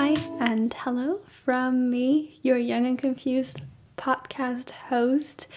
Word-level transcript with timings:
Hi, 0.00 0.14
and 0.38 0.72
hello 0.74 1.18
from 1.26 1.90
me, 1.90 2.38
your 2.40 2.56
young 2.56 2.86
and 2.86 2.96
confused 2.96 3.62
podcast 3.96 4.70
host. 4.70 5.48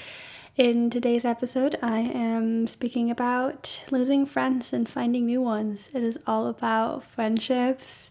In 0.57 0.89
today's 0.89 1.25
episode, 1.25 1.75
I 1.83 1.99
am 1.99 2.65
speaking 2.65 3.11
about 3.11 3.83
losing 3.91 4.25
friends 4.25 4.73
and 4.73 4.89
finding 4.89 5.27
new 5.27 5.43
ones. 5.43 5.91
It 5.93 6.01
is 6.01 6.17
all 6.25 6.47
about 6.47 7.03
friendships, 7.03 8.09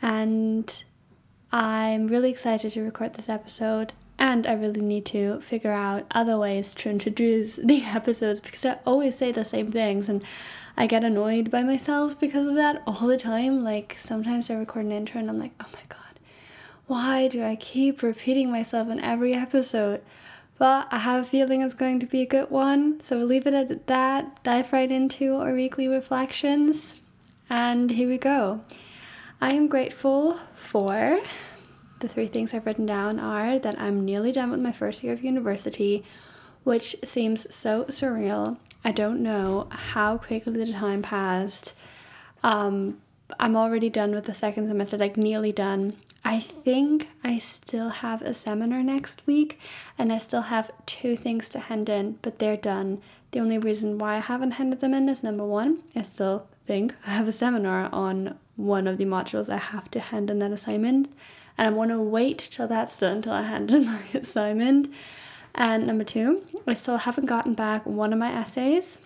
and 0.00 0.84
I'm 1.50 2.06
really 2.06 2.30
excited 2.30 2.70
to 2.70 2.82
record 2.82 3.14
this 3.14 3.28
episode. 3.28 3.92
And 4.20 4.46
I 4.46 4.52
really 4.52 4.80
need 4.80 5.04
to 5.06 5.40
figure 5.40 5.72
out 5.72 6.06
other 6.12 6.38
ways 6.38 6.76
to 6.76 6.90
introduce 6.90 7.56
the 7.64 7.82
episodes 7.82 8.40
because 8.40 8.64
I 8.64 8.78
always 8.86 9.16
say 9.16 9.32
the 9.32 9.44
same 9.44 9.72
things 9.72 10.08
and 10.08 10.22
I 10.76 10.86
get 10.86 11.04
annoyed 11.04 11.50
by 11.50 11.62
myself 11.62 12.18
because 12.18 12.46
of 12.46 12.54
that 12.56 12.82
all 12.86 13.06
the 13.06 13.16
time. 13.16 13.64
Like 13.64 13.94
sometimes 13.96 14.50
I 14.50 14.54
record 14.54 14.84
an 14.84 14.92
intro 14.92 15.20
and 15.20 15.30
I'm 15.30 15.38
like, 15.38 15.54
oh 15.60 15.68
my 15.72 15.80
god, 15.88 16.20
why 16.86 17.28
do 17.28 17.42
I 17.42 17.56
keep 17.56 18.02
repeating 18.02 18.50
myself 18.50 18.88
in 18.88 19.00
every 19.00 19.34
episode? 19.34 20.02
But 20.58 20.88
I 20.90 20.98
have 20.98 21.22
a 21.22 21.26
feeling 21.26 21.60
it's 21.60 21.74
going 21.74 22.00
to 22.00 22.06
be 22.06 22.22
a 22.22 22.26
good 22.26 22.50
one, 22.50 23.00
so 23.02 23.18
we'll 23.18 23.26
leave 23.26 23.46
it 23.46 23.52
at 23.52 23.86
that. 23.88 24.42
Dive 24.42 24.72
right 24.72 24.90
into 24.90 25.36
our 25.36 25.52
weekly 25.52 25.86
reflections, 25.86 26.98
and 27.50 27.90
here 27.90 28.08
we 28.08 28.16
go. 28.16 28.62
I 29.38 29.52
am 29.52 29.68
grateful 29.68 30.38
for 30.54 31.20
the 32.00 32.08
three 32.08 32.26
things 32.26 32.54
I've 32.54 32.64
written 32.64 32.86
down 32.86 33.20
are 33.20 33.58
that 33.58 33.78
I'm 33.78 34.04
nearly 34.04 34.32
done 34.32 34.50
with 34.50 34.60
my 34.60 34.72
first 34.72 35.04
year 35.04 35.12
of 35.12 35.22
university, 35.22 36.04
which 36.64 36.96
seems 37.04 37.54
so 37.54 37.84
surreal. 37.84 38.56
I 38.86 38.92
don't 38.92 39.20
know 39.20 39.66
how 39.70 40.16
quickly 40.16 40.64
the 40.64 40.72
time 40.72 41.02
passed. 41.02 41.74
Um, 42.44 42.98
I'm 43.40 43.56
already 43.56 43.90
done 43.90 44.12
with 44.12 44.26
the 44.26 44.32
second 44.32 44.68
semester, 44.68 44.96
like 44.96 45.16
nearly 45.16 45.50
done. 45.50 45.96
I 46.24 46.38
think 46.38 47.08
I 47.24 47.38
still 47.38 47.88
have 47.88 48.22
a 48.22 48.32
seminar 48.32 48.84
next 48.84 49.26
week 49.26 49.58
and 49.98 50.12
I 50.12 50.18
still 50.18 50.42
have 50.42 50.70
two 50.86 51.16
things 51.16 51.48
to 51.48 51.58
hand 51.58 51.88
in, 51.88 52.20
but 52.22 52.38
they're 52.38 52.56
done. 52.56 53.02
The 53.32 53.40
only 53.40 53.58
reason 53.58 53.98
why 53.98 54.14
I 54.14 54.20
haven't 54.20 54.52
handed 54.52 54.80
them 54.80 54.94
in 54.94 55.08
is 55.08 55.24
number 55.24 55.44
one, 55.44 55.82
I 55.96 56.02
still 56.02 56.46
think 56.64 56.94
I 57.04 57.10
have 57.10 57.26
a 57.26 57.32
seminar 57.32 57.88
on 57.92 58.38
one 58.54 58.86
of 58.86 58.98
the 58.98 59.04
modules 59.04 59.52
I 59.52 59.56
have 59.56 59.90
to 59.90 59.98
hand 59.98 60.30
in 60.30 60.38
that 60.38 60.52
assignment 60.52 61.12
and 61.58 61.66
I 61.66 61.70
want 61.70 61.90
to 61.90 62.00
wait 62.00 62.38
till 62.38 62.68
that's 62.68 62.96
done 62.98 63.16
until 63.16 63.32
I 63.32 63.42
hand 63.42 63.72
in 63.72 63.86
my 63.86 64.02
assignment. 64.14 64.94
And 65.56 65.86
number 65.86 66.04
two, 66.04 66.44
I 66.66 66.74
still 66.74 66.98
haven't 66.98 67.26
gotten 67.26 67.54
back 67.54 67.86
one 67.86 68.12
of 68.12 68.18
my 68.18 68.30
essays, 68.30 68.98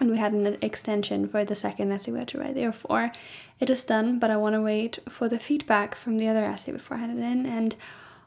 and 0.00 0.10
we 0.10 0.16
had 0.16 0.32
an 0.32 0.56
extension 0.62 1.28
for 1.28 1.44
the 1.44 1.54
second 1.54 1.92
essay 1.92 2.10
we 2.10 2.18
had 2.18 2.28
to 2.28 2.38
write. 2.38 2.54
Therefore, 2.54 3.12
it 3.60 3.68
is 3.68 3.84
done, 3.84 4.18
but 4.18 4.30
I 4.30 4.36
want 4.36 4.54
to 4.54 4.62
wait 4.62 4.98
for 5.08 5.28
the 5.28 5.38
feedback 5.38 5.94
from 5.94 6.16
the 6.16 6.26
other 6.26 6.44
essay 6.44 6.72
before 6.72 6.96
I 6.96 7.00
hand 7.00 7.18
it 7.18 7.22
in. 7.22 7.44
And 7.44 7.76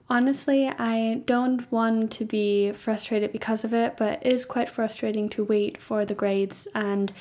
honestly, 0.08 0.68
I 0.68 1.24
don't 1.26 1.70
want 1.72 2.12
to 2.14 2.26
be 2.26 2.72
frustrated 2.74 3.32
because 3.32 3.64
of 3.64 3.74
it, 3.74 3.98
but 3.98 4.26
it 4.26 4.32
is 4.32 4.46
quite 4.46 4.70
frustrating 4.70 5.28
to 5.30 5.44
wait 5.44 5.82
for 5.82 6.06
the 6.06 6.14
grades 6.14 6.68
and 6.76 7.12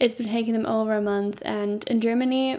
it's 0.00 0.14
been 0.14 0.26
taking 0.26 0.52
them 0.52 0.66
over 0.66 0.94
a 0.94 1.02
month 1.02 1.40
and 1.44 1.84
in 1.84 2.00
Germany 2.00 2.58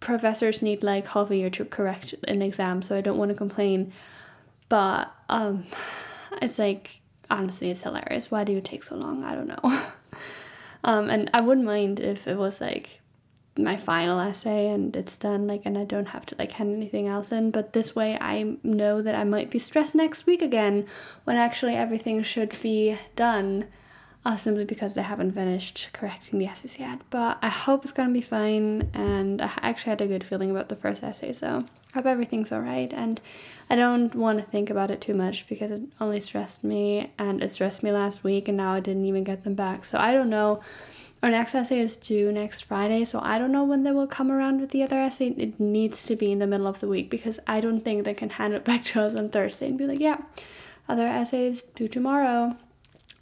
professors 0.00 0.60
need 0.60 0.82
like 0.82 1.06
half 1.06 1.30
a 1.30 1.36
year 1.36 1.48
to 1.50 1.64
correct 1.64 2.14
an 2.28 2.42
exam, 2.42 2.82
so 2.82 2.96
I 2.96 3.00
don't 3.00 3.16
want 3.16 3.30
to 3.30 3.34
complain. 3.34 3.92
But 4.68 5.10
um, 5.28 5.64
it's 6.42 6.58
like 6.58 7.00
honestly, 7.30 7.70
it's 7.70 7.82
hilarious. 7.82 8.30
Why 8.30 8.44
do 8.44 8.52
you 8.52 8.60
take 8.60 8.84
so 8.84 8.96
long? 8.96 9.24
I 9.24 9.34
don't 9.34 9.48
know. 9.48 9.60
um, 10.84 11.10
and 11.10 11.30
I 11.32 11.40
wouldn't 11.40 11.66
mind 11.66 12.00
if 12.00 12.26
it 12.26 12.36
was 12.36 12.60
like 12.60 13.00
my 13.56 13.76
final 13.76 14.18
essay 14.18 14.68
and 14.68 14.96
it's 14.96 15.16
done 15.16 15.46
like 15.46 15.62
and 15.64 15.78
I 15.78 15.84
don't 15.84 16.06
have 16.06 16.26
to 16.26 16.34
like 16.40 16.50
hand 16.50 16.74
anything 16.74 17.06
else 17.06 17.30
in 17.30 17.52
but 17.52 17.72
this 17.72 17.94
way 17.94 18.18
I 18.20 18.56
know 18.64 19.00
that 19.00 19.14
I 19.14 19.22
might 19.22 19.48
be 19.48 19.60
stressed 19.60 19.94
next 19.94 20.26
week 20.26 20.42
again 20.42 20.86
when 21.22 21.36
actually 21.36 21.76
everything 21.76 22.20
should 22.24 22.60
be 22.60 22.98
done 23.14 23.66
uh, 24.24 24.36
simply 24.36 24.64
because 24.64 24.94
they 24.94 25.02
haven't 25.02 25.32
finished 25.32 25.90
correcting 25.92 26.38
the 26.38 26.46
essays 26.46 26.78
yet. 26.78 27.00
But 27.10 27.38
I 27.42 27.48
hope 27.48 27.84
it's 27.84 27.92
gonna 27.92 28.12
be 28.12 28.20
fine, 28.20 28.90
and 28.94 29.42
I 29.42 29.50
actually 29.62 29.90
had 29.90 30.00
a 30.00 30.06
good 30.06 30.24
feeling 30.24 30.50
about 30.50 30.68
the 30.68 30.76
first 30.76 31.02
essay, 31.02 31.32
so 31.32 31.64
hope 31.94 32.06
everything's 32.06 32.52
alright. 32.52 32.92
And 32.92 33.20
I 33.70 33.76
don't 33.76 34.14
want 34.14 34.38
to 34.38 34.44
think 34.44 34.68
about 34.68 34.90
it 34.90 35.00
too 35.00 35.14
much 35.14 35.48
because 35.48 35.70
it 35.70 35.82
only 36.00 36.20
stressed 36.20 36.62
me, 36.62 37.12
and 37.18 37.42
it 37.42 37.50
stressed 37.50 37.82
me 37.82 37.92
last 37.92 38.22
week, 38.22 38.48
and 38.48 38.56
now 38.56 38.74
I 38.74 38.80
didn't 38.80 39.06
even 39.06 39.24
get 39.24 39.44
them 39.44 39.54
back. 39.54 39.84
So 39.84 39.98
I 39.98 40.12
don't 40.12 40.28
know. 40.28 40.60
Our 41.22 41.30
next 41.30 41.54
essay 41.54 41.80
is 41.80 41.96
due 41.96 42.30
next 42.30 42.62
Friday, 42.62 43.06
so 43.06 43.18
I 43.22 43.38
don't 43.38 43.50
know 43.50 43.64
when 43.64 43.82
they 43.82 43.92
will 43.92 44.06
come 44.06 44.30
around 44.30 44.60
with 44.60 44.72
the 44.72 44.82
other 44.82 44.98
essay. 44.98 45.28
It 45.28 45.58
needs 45.58 46.04
to 46.04 46.16
be 46.16 46.30
in 46.30 46.38
the 46.38 46.46
middle 46.46 46.66
of 46.66 46.80
the 46.80 46.88
week 46.88 47.08
because 47.08 47.40
I 47.46 47.62
don't 47.62 47.80
think 47.80 48.04
they 48.04 48.12
can 48.12 48.28
hand 48.28 48.52
it 48.52 48.64
back 48.64 48.84
to 48.84 49.02
us 49.02 49.14
on 49.14 49.30
Thursday 49.30 49.68
and 49.68 49.78
be 49.78 49.86
like, 49.86 50.00
yeah, 50.00 50.18
other 50.86 51.06
essays 51.06 51.62
due 51.62 51.88
tomorrow. 51.88 52.54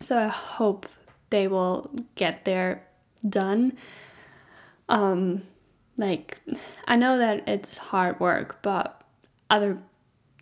So 0.00 0.18
I 0.18 0.26
hope 0.26 0.88
they 1.30 1.46
will 1.46 1.92
get 2.16 2.44
there 2.44 2.84
done. 3.28 3.78
Um, 4.88 5.42
like, 6.02 6.38
I 6.86 6.96
know 6.96 7.16
that 7.18 7.48
it's 7.48 7.76
hard 7.78 8.20
work, 8.20 8.60
but 8.60 9.02
other, 9.48 9.78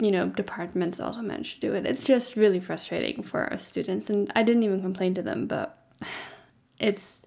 you 0.01 0.11
know, 0.11 0.29
departments 0.29 0.99
also 0.99 1.21
manage 1.21 1.55
to 1.55 1.61
do 1.61 1.75
it. 1.75 1.87
It's 1.87 2.05
just 2.05 2.35
really 2.35 2.61
frustrating 2.61 3.23
for 3.23 3.45
our 3.45 3.57
students, 3.57 4.11
and 4.11 4.33
I 4.35 4.43
didn't 4.43 4.63
even 4.63 4.81
complain 4.81 5.15
to 5.15 5.23
them, 5.23 5.47
but 5.47 5.79
it's 6.79 7.23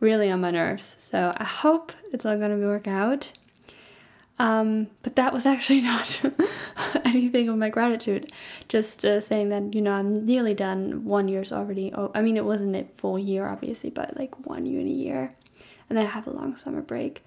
really 0.00 0.30
on 0.30 0.40
my 0.40 0.50
nerves. 0.50 0.96
So 0.98 1.34
I 1.36 1.44
hope 1.44 1.92
it's 2.12 2.26
all 2.26 2.36
gonna 2.36 2.56
work 2.56 2.88
out. 2.88 3.32
Um, 4.38 4.88
but 5.02 5.16
that 5.16 5.32
was 5.32 5.46
actually 5.54 5.82
not 5.82 6.20
anything 7.04 7.48
of 7.48 7.56
my 7.56 7.68
gratitude. 7.68 8.32
Just 8.68 9.04
uh, 9.04 9.20
saying 9.20 9.50
that, 9.50 9.74
you 9.74 9.82
know, 9.82 9.92
I'm 9.92 10.24
nearly 10.24 10.54
done. 10.54 11.04
One 11.04 11.28
year's 11.28 11.52
already, 11.52 11.92
oh, 11.94 12.10
I 12.14 12.22
mean, 12.22 12.36
it 12.36 12.44
wasn't 12.44 12.76
a 12.76 12.84
full 12.96 13.18
year, 13.18 13.46
obviously, 13.46 13.90
but 13.90 14.16
like 14.16 14.46
one 14.46 14.66
uni 14.66 14.92
year. 14.92 15.34
And 15.88 15.98
then 15.98 16.06
I 16.06 16.10
have 16.10 16.26
a 16.26 16.30
long 16.30 16.56
summer 16.56 16.80
break, 16.80 17.22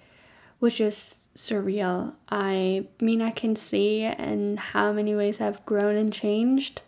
which 0.58 0.80
is 0.80 1.24
surreal. 1.34 2.14
I 2.28 2.86
mean, 3.00 3.22
I 3.22 3.30
can 3.30 3.56
see 3.56 4.02
in 4.02 4.56
how 4.56 4.92
many 4.92 5.14
ways 5.14 5.40
I've 5.40 5.64
grown 5.66 5.96
and 5.96 6.12
changed, 6.12 6.82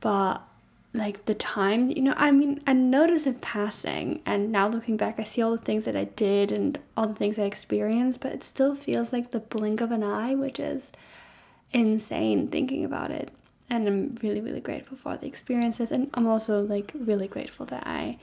but 0.00 0.42
like 0.94 1.26
the 1.26 1.34
time 1.34 1.90
you 1.90 2.00
know 2.00 2.14
i 2.16 2.30
mean 2.30 2.62
i 2.66 2.72
notice 2.72 3.26
in 3.26 3.34
passing 3.34 4.22
and 4.24 4.50
now 4.50 4.66
looking 4.66 4.96
back 4.96 5.18
i 5.18 5.22
see 5.22 5.42
all 5.42 5.50
the 5.50 5.62
things 5.62 5.84
that 5.84 5.94
i 5.94 6.04
did 6.04 6.50
and 6.50 6.78
all 6.96 7.06
the 7.06 7.14
things 7.14 7.38
i 7.38 7.42
experienced 7.42 8.20
but 8.20 8.32
it 8.32 8.42
still 8.42 8.74
feels 8.74 9.12
like 9.12 9.30
the 9.30 9.38
blink 9.38 9.80
of 9.80 9.90
an 9.90 10.02
eye 10.02 10.34
which 10.34 10.58
is 10.58 10.90
insane 11.72 12.48
thinking 12.48 12.84
about 12.84 13.10
it 13.10 13.30
and 13.68 13.86
i'm 13.86 14.18
really 14.22 14.40
really 14.40 14.60
grateful 14.60 14.96
for 14.96 15.16
the 15.18 15.26
experiences 15.26 15.92
and 15.92 16.08
i'm 16.14 16.26
also 16.26 16.62
like 16.62 16.92
really 16.98 17.28
grateful 17.28 17.66
that 17.66 17.86
i 17.86 18.16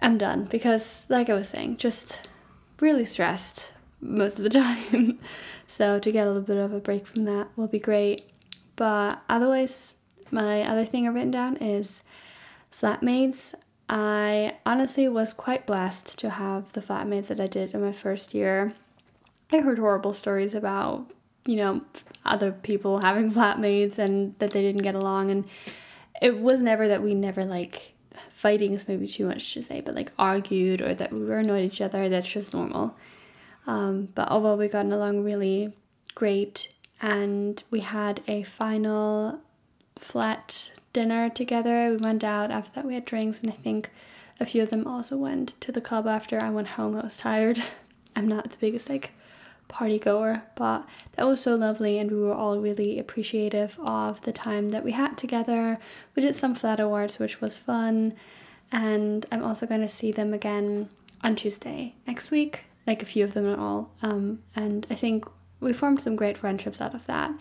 am 0.00 0.18
done 0.18 0.44
because 0.44 1.06
like 1.08 1.30
i 1.30 1.34
was 1.34 1.48
saying 1.48 1.74
just 1.78 2.28
really 2.80 3.06
stressed 3.06 3.72
most 4.00 4.38
of 4.38 4.44
the 4.44 4.50
time 4.62 5.18
so 5.66 5.98
to 5.98 6.12
get 6.12 6.26
a 6.26 6.30
little 6.30 6.46
bit 6.46 6.56
of 6.56 6.72
a 6.72 6.80
break 6.80 7.06
from 7.06 7.24
that 7.24 7.48
will 7.56 7.66
be 7.66 7.78
great 7.78 8.28
but 8.76 9.22
otherwise 9.28 9.94
my 10.30 10.62
other 10.62 10.84
thing 10.84 11.06
I've 11.06 11.14
written 11.14 11.30
down 11.30 11.56
is 11.56 12.02
flatmates. 12.74 13.54
I 13.88 14.56
honestly 14.66 15.08
was 15.08 15.32
quite 15.32 15.66
blessed 15.66 16.18
to 16.18 16.30
have 16.30 16.72
the 16.72 16.80
flatmates 16.80 17.28
that 17.28 17.40
I 17.40 17.46
did 17.46 17.72
in 17.74 17.80
my 17.80 17.92
first 17.92 18.34
year. 18.34 18.74
I 19.52 19.60
heard 19.60 19.78
horrible 19.78 20.14
stories 20.14 20.54
about, 20.54 21.10
you 21.44 21.56
know, 21.56 21.82
other 22.24 22.50
people 22.50 22.98
having 22.98 23.30
flatmates 23.32 23.98
and 23.98 24.36
that 24.38 24.50
they 24.50 24.62
didn't 24.62 24.82
get 24.82 24.94
along. 24.94 25.30
And 25.30 25.44
it 26.20 26.40
was 26.40 26.60
never 26.60 26.88
that 26.88 27.02
we 27.02 27.14
never 27.14 27.44
like 27.44 27.92
fighting 28.34 28.72
is 28.72 28.88
maybe 28.88 29.08
too 29.08 29.26
much 29.26 29.54
to 29.54 29.62
say, 29.62 29.80
but 29.80 29.94
like 29.94 30.12
argued 30.18 30.80
or 30.80 30.94
that 30.94 31.12
we 31.12 31.24
were 31.24 31.38
annoyed 31.38 31.58
at 31.58 31.72
each 31.72 31.80
other. 31.80 32.08
That's 32.08 32.28
just 32.28 32.54
normal. 32.54 32.96
Um, 33.66 34.08
but 34.14 34.30
overall, 34.30 34.56
we 34.56 34.68
gotten 34.68 34.92
along 34.92 35.24
really 35.24 35.72
great, 36.14 36.72
and 37.00 37.62
we 37.70 37.80
had 37.80 38.20
a 38.28 38.42
final 38.44 39.40
flat 39.96 40.72
dinner 40.92 41.28
together. 41.28 41.90
We 41.90 41.96
went 41.96 42.22
out 42.24 42.50
after 42.50 42.72
that, 42.74 42.86
we 42.86 42.94
had 42.94 43.04
drinks, 43.04 43.42
and 43.42 43.50
I 43.50 43.54
think 43.54 43.90
a 44.38 44.46
few 44.46 44.62
of 44.62 44.70
them 44.70 44.86
also 44.86 45.16
went 45.16 45.60
to 45.60 45.72
the 45.72 45.80
club 45.80 46.06
after 46.06 46.40
I 46.40 46.50
went 46.50 46.68
home. 46.68 46.96
I 46.96 47.02
was 47.02 47.18
tired. 47.18 47.62
I'm 48.16 48.28
not 48.28 48.50
the 48.50 48.56
biggest 48.58 48.88
like 48.88 49.12
party 49.68 49.98
goer, 49.98 50.42
but 50.54 50.86
that 51.12 51.26
was 51.26 51.40
so 51.40 51.54
lovely, 51.54 51.98
and 51.98 52.10
we 52.10 52.18
were 52.18 52.34
all 52.34 52.58
really 52.58 52.98
appreciative 52.98 53.78
of 53.80 54.20
the 54.22 54.32
time 54.32 54.70
that 54.70 54.84
we 54.84 54.92
had 54.92 55.16
together. 55.16 55.78
We 56.14 56.22
did 56.22 56.36
some 56.36 56.54
flat 56.54 56.80
awards, 56.80 57.18
which 57.18 57.40
was 57.40 57.56
fun, 57.56 58.14
and 58.70 59.26
I'm 59.30 59.44
also 59.44 59.66
going 59.66 59.80
to 59.82 59.88
see 59.88 60.12
them 60.12 60.32
again 60.32 60.88
on 61.22 61.36
Tuesday 61.36 61.94
next 62.06 62.30
week, 62.30 62.64
like 62.86 63.02
a 63.02 63.06
few 63.06 63.24
of 63.24 63.34
them 63.34 63.50
at 63.52 63.58
all. 63.58 63.90
Um, 64.02 64.42
and 64.54 64.86
I 64.90 64.94
think 64.94 65.26
we 65.60 65.72
formed 65.72 66.00
some 66.00 66.16
great 66.16 66.38
friendships 66.38 66.80
out 66.80 66.94
of 66.94 67.06
that. 67.06 67.32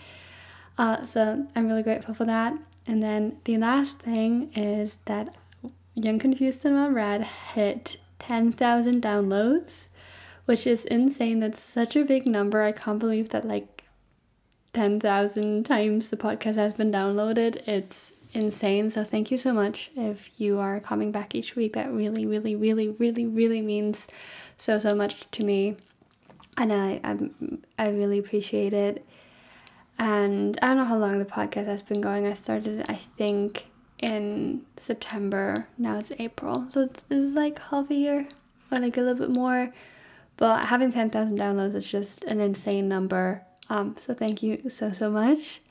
Uh, 0.78 1.06
so 1.06 1.48
I'm 1.56 1.68
really 1.68 1.84
grateful 1.84 2.14
for 2.14 2.26
that. 2.26 2.54
And 2.88 3.02
then 3.02 3.38
the 3.46 3.58
last 3.58 4.00
thing 4.00 4.52
is 4.56 4.98
that 5.06 5.34
Young 5.96 6.20
Confused 6.20 6.66
and 6.66 6.76
Well 6.76 6.92
Read 6.92 7.24
hit 7.24 7.98
10,000 8.20 9.02
downloads, 9.02 9.88
which 10.46 10.68
is 10.68 10.86
insane. 10.86 11.40
That's 11.40 11.62
such 11.62 11.96
a 11.96 12.04
big 12.06 12.26
number. 12.26 12.62
I 12.62 12.72
can't 12.72 13.00
believe 13.00 13.30
that 13.30 13.46
like 13.46 13.84
10,000 14.74 15.66
times 15.66 16.10
the 16.10 16.18
podcast 16.18 16.56
has 16.56 16.74
been 16.74 16.92
downloaded. 16.92 17.68
It's 17.68 18.12
insane. 18.34 18.90
So 18.90 19.04
thank 19.04 19.32
you 19.32 19.38
so 19.38 19.54
much 19.54 19.90
if 19.96 20.40
you 20.40 20.60
are 20.60 20.80
coming 20.80 21.12
back 21.12 21.34
each 21.34 21.56
week. 21.56 21.74
That 21.74 21.92
really, 21.92 22.26
really, 22.26 22.56
really, 22.56 22.90
really, 22.90 23.26
really 23.26 23.62
means 23.62 24.08
so, 24.58 24.78
so 24.78 24.94
much 24.94 25.30
to 25.32 25.44
me. 25.44 25.78
And 26.58 26.72
I, 26.72 27.00
I'm, 27.04 27.64
I 27.80 27.90
really 27.90 28.20
appreciate 28.20 28.74
it. 28.74 29.06
And 29.98 30.60
I 30.62 30.68
don't 30.68 30.78
know 30.78 30.86
how 30.86 30.98
long 30.98 31.20
the 31.20 31.26
podcast 31.26 31.66
has 31.68 31.82
been 31.82 32.02
going. 32.02 32.28
I 32.28 32.34
started, 32.34 32.86
I 32.90 32.96
think, 32.96 33.68
in 34.00 34.66
September. 34.78 35.68
Now 35.78 35.98
it's 36.00 36.12
April. 36.20 36.66
So 36.70 36.82
it's, 36.82 37.04
it's 37.10 37.34
like 37.34 37.60
half 37.60 37.90
a 37.90 37.96
year 37.96 38.28
or 38.72 38.80
like 38.80 38.98
a 38.98 39.02
little 39.02 39.16
bit 39.16 39.30
more. 39.30 39.74
But 40.38 40.66
having 40.66 40.92
10,000 40.92 41.38
downloads 41.38 41.76
is 41.76 41.90
just 41.90 42.24
an 42.26 42.40
insane 42.40 42.88
number. 42.88 43.44
Um, 43.70 43.96
so 44.00 44.14
thank 44.14 44.44
you 44.44 44.70
so, 44.70 44.92
so 44.92 45.10
much. 45.10 45.62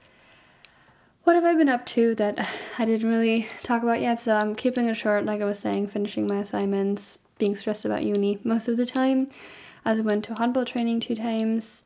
What 1.24 1.36
have 1.36 1.44
I 1.44 1.54
been 1.54 1.68
up 1.68 1.86
to 1.86 2.14
that 2.16 2.46
I 2.78 2.84
didn't 2.84 3.08
really 3.08 3.48
talk 3.62 3.82
about 3.82 4.00
yet? 4.00 4.20
So 4.20 4.34
I'm 4.34 4.54
keeping 4.54 4.88
it 4.88 4.94
short, 4.94 5.24
like 5.24 5.40
I 5.40 5.44
was 5.44 5.58
saying, 5.58 5.88
finishing 5.88 6.26
my 6.26 6.38
assignments, 6.38 7.18
being 7.38 7.56
stressed 7.56 7.84
about 7.84 8.04
uni 8.04 8.38
most 8.44 8.68
of 8.68 8.76
the 8.76 8.86
time. 8.86 9.28
As 9.84 10.00
I 10.00 10.02
went 10.02 10.24
to 10.24 10.34
handball 10.34 10.64
training 10.64 11.00
two 11.00 11.14
times, 11.14 11.82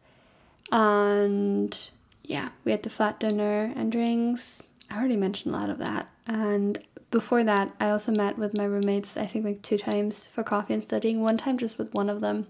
and 0.70 1.90
yeah, 2.22 2.50
we 2.64 2.70
had 2.70 2.84
the 2.84 2.90
flat 2.90 3.18
dinner 3.18 3.72
and 3.74 3.90
drinks. 3.90 4.68
I 4.90 4.98
already 4.98 5.16
mentioned 5.16 5.54
a 5.54 5.58
lot 5.58 5.70
of 5.70 5.78
that. 5.78 6.08
And 6.26 6.78
before 7.10 7.44
that, 7.44 7.74
I 7.80 7.90
also 7.90 8.12
met 8.12 8.38
with 8.38 8.56
my 8.56 8.64
roommates, 8.64 9.16
I 9.16 9.26
think 9.26 9.44
like 9.44 9.62
two 9.62 9.78
times 9.78 10.26
for 10.26 10.42
coffee 10.42 10.74
and 10.74 10.82
studying, 10.82 11.22
one 11.22 11.38
time 11.38 11.58
just 11.58 11.78
with 11.78 11.92
one 11.94 12.10
of 12.10 12.20
them. 12.20 12.46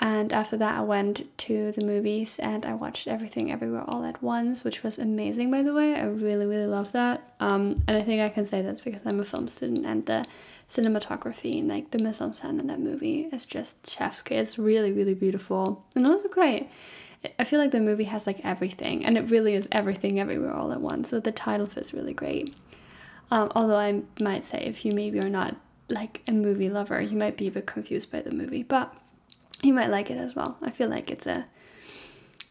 And 0.00 0.32
after 0.32 0.56
that, 0.56 0.78
I 0.78 0.82
went 0.82 1.36
to 1.38 1.70
the 1.72 1.84
movies 1.84 2.38
and 2.40 2.66
I 2.66 2.74
watched 2.74 3.06
Everything 3.06 3.52
Everywhere 3.52 3.84
All 3.86 4.04
at 4.04 4.20
Once, 4.22 4.64
which 4.64 4.82
was 4.82 4.98
amazing, 4.98 5.50
by 5.50 5.62
the 5.62 5.72
way. 5.72 5.94
I 5.94 6.04
really, 6.04 6.44
really 6.44 6.66
love 6.66 6.92
that. 6.92 7.34
Um, 7.38 7.76
and 7.86 7.96
I 7.96 8.02
think 8.02 8.20
I 8.20 8.28
can 8.28 8.44
say 8.44 8.62
that's 8.62 8.80
because 8.80 9.02
I'm 9.04 9.20
a 9.20 9.24
film 9.24 9.46
student 9.46 9.86
and 9.86 10.04
the 10.06 10.26
cinematography 10.68 11.60
and 11.60 11.68
like 11.68 11.90
the 11.90 11.98
mise 11.98 12.20
en 12.20 12.30
scène 12.30 12.58
in 12.58 12.66
that 12.66 12.80
movie 12.80 13.28
is 13.32 13.46
just 13.46 13.88
chef's 13.88 14.22
kiss. 14.22 14.50
It's 14.50 14.58
really, 14.58 14.90
really 14.90 15.14
beautiful 15.14 15.84
and 15.94 16.06
also 16.06 16.28
great. 16.28 16.68
I 17.38 17.44
feel 17.44 17.60
like 17.60 17.70
the 17.70 17.80
movie 17.80 18.04
has 18.04 18.26
like 18.26 18.44
everything, 18.44 19.04
and 19.04 19.16
it 19.16 19.30
really 19.30 19.54
is 19.54 19.68
everything 19.70 20.18
everywhere 20.18 20.52
all 20.52 20.72
at 20.72 20.80
once. 20.80 21.10
So 21.10 21.20
the 21.20 21.32
title 21.32 21.66
fits 21.66 21.94
really 21.94 22.14
great. 22.14 22.54
Um, 23.30 23.50
although 23.54 23.78
I 23.78 24.02
might 24.20 24.44
say 24.44 24.58
if 24.58 24.84
you 24.84 24.92
maybe 24.92 25.18
are 25.20 25.28
not 25.28 25.56
like 25.88 26.22
a 26.26 26.32
movie 26.32 26.68
lover, 26.68 27.00
you 27.00 27.16
might 27.16 27.36
be 27.36 27.46
a 27.48 27.50
bit 27.50 27.66
confused 27.66 28.10
by 28.10 28.20
the 28.20 28.32
movie, 28.32 28.62
but 28.62 28.94
you 29.62 29.72
might 29.72 29.88
like 29.90 30.10
it 30.10 30.18
as 30.18 30.34
well. 30.34 30.56
I 30.62 30.70
feel 30.70 30.88
like 30.88 31.10
it's 31.10 31.26
a 31.26 31.46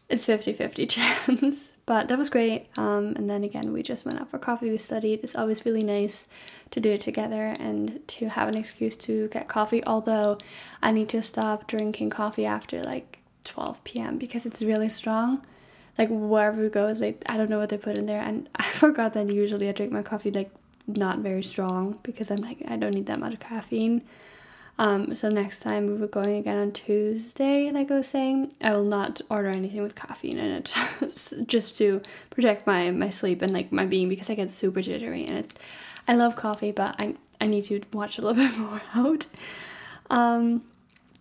it's 0.08 0.26
50-50 0.26 0.88
chance. 1.28 1.72
but 1.86 2.08
that 2.08 2.18
was 2.18 2.28
great. 2.28 2.66
Um, 2.76 3.14
and 3.16 3.30
then 3.30 3.44
again, 3.44 3.72
we 3.72 3.82
just 3.82 4.04
went 4.04 4.20
out 4.20 4.30
for 4.30 4.38
coffee. 4.38 4.70
We 4.70 4.78
studied. 4.78 5.20
It's 5.22 5.34
always 5.34 5.64
really 5.64 5.82
nice 5.82 6.26
to 6.70 6.80
do 6.80 6.90
it 6.90 7.00
together 7.00 7.56
and 7.58 8.06
to 8.08 8.28
have 8.28 8.48
an 8.48 8.56
excuse 8.56 8.94
to 8.96 9.28
get 9.28 9.48
coffee. 9.48 9.84
Although 9.84 10.38
I 10.82 10.92
need 10.92 11.08
to 11.10 11.22
stop 11.22 11.66
drinking 11.66 12.10
coffee 12.10 12.44
after 12.44 12.82
like 12.82 13.21
12 13.44 13.84
p.m. 13.84 14.18
because 14.18 14.46
it's 14.46 14.62
really 14.62 14.88
strong. 14.88 15.44
Like 15.98 16.08
wherever 16.10 16.60
we 16.62 16.68
go 16.68 16.88
is 16.88 17.00
like 17.00 17.22
I 17.26 17.36
don't 17.36 17.50
know 17.50 17.58
what 17.58 17.68
they 17.68 17.78
put 17.78 17.96
in 17.96 18.06
there, 18.06 18.20
and 18.20 18.48
I 18.56 18.64
forgot 18.64 19.14
that 19.14 19.30
usually 19.30 19.68
I 19.68 19.72
drink 19.72 19.92
my 19.92 20.02
coffee 20.02 20.30
like 20.30 20.50
not 20.86 21.18
very 21.18 21.42
strong 21.42 21.98
because 22.02 22.30
I'm 22.30 22.40
like 22.40 22.62
I 22.66 22.76
don't 22.76 22.94
need 22.94 23.06
that 23.06 23.20
much 23.20 23.38
caffeine. 23.40 24.02
Um, 24.78 25.14
so 25.14 25.28
next 25.28 25.60
time 25.60 25.86
we 25.86 25.94
were 25.94 26.06
going 26.06 26.38
again 26.38 26.56
on 26.56 26.72
Tuesday, 26.72 27.70
like 27.70 27.90
I 27.90 27.96
was 27.96 28.08
saying, 28.08 28.52
I 28.62 28.72
will 28.72 28.84
not 28.84 29.20
order 29.28 29.50
anything 29.50 29.82
with 29.82 29.94
caffeine 29.94 30.38
in 30.38 30.50
it, 30.50 30.74
just 31.46 31.76
to 31.78 32.00
protect 32.30 32.66
my 32.66 32.90
my 32.90 33.10
sleep 33.10 33.42
and 33.42 33.52
like 33.52 33.70
my 33.70 33.84
being 33.84 34.08
because 34.08 34.30
I 34.30 34.34
get 34.34 34.50
super 34.50 34.82
jittery 34.82 35.26
and 35.26 35.38
it's. 35.38 35.54
I 36.08 36.14
love 36.14 36.34
coffee, 36.34 36.72
but 36.72 36.96
I 36.98 37.14
I 37.40 37.46
need 37.46 37.64
to 37.64 37.82
watch 37.92 38.18
a 38.18 38.22
little 38.22 38.42
bit 38.48 38.56
more 38.58 38.80
out. 38.94 39.26
Um, 40.08 40.62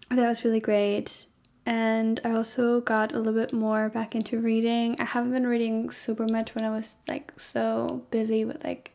that 0.10 0.28
was 0.28 0.44
really 0.44 0.60
great, 0.60 1.26
and 1.66 2.20
I 2.24 2.32
also 2.32 2.82
got 2.82 3.14
a 3.14 3.18
little 3.18 3.34
bit 3.34 3.54
more 3.54 3.90
back 3.90 4.16
into 4.16 4.40
reading. 4.40 4.96
I 5.00 5.06
haven't 5.06 5.32
been 5.32 5.46
reading 5.46 5.92
super 5.92 6.28
much 6.28 6.56
when 6.56 6.64
I 6.64 6.70
was 6.70 6.98
like 7.08 7.34
so 7.38 8.04
busy 8.10 8.46
with 8.46 8.64
like 8.64 8.92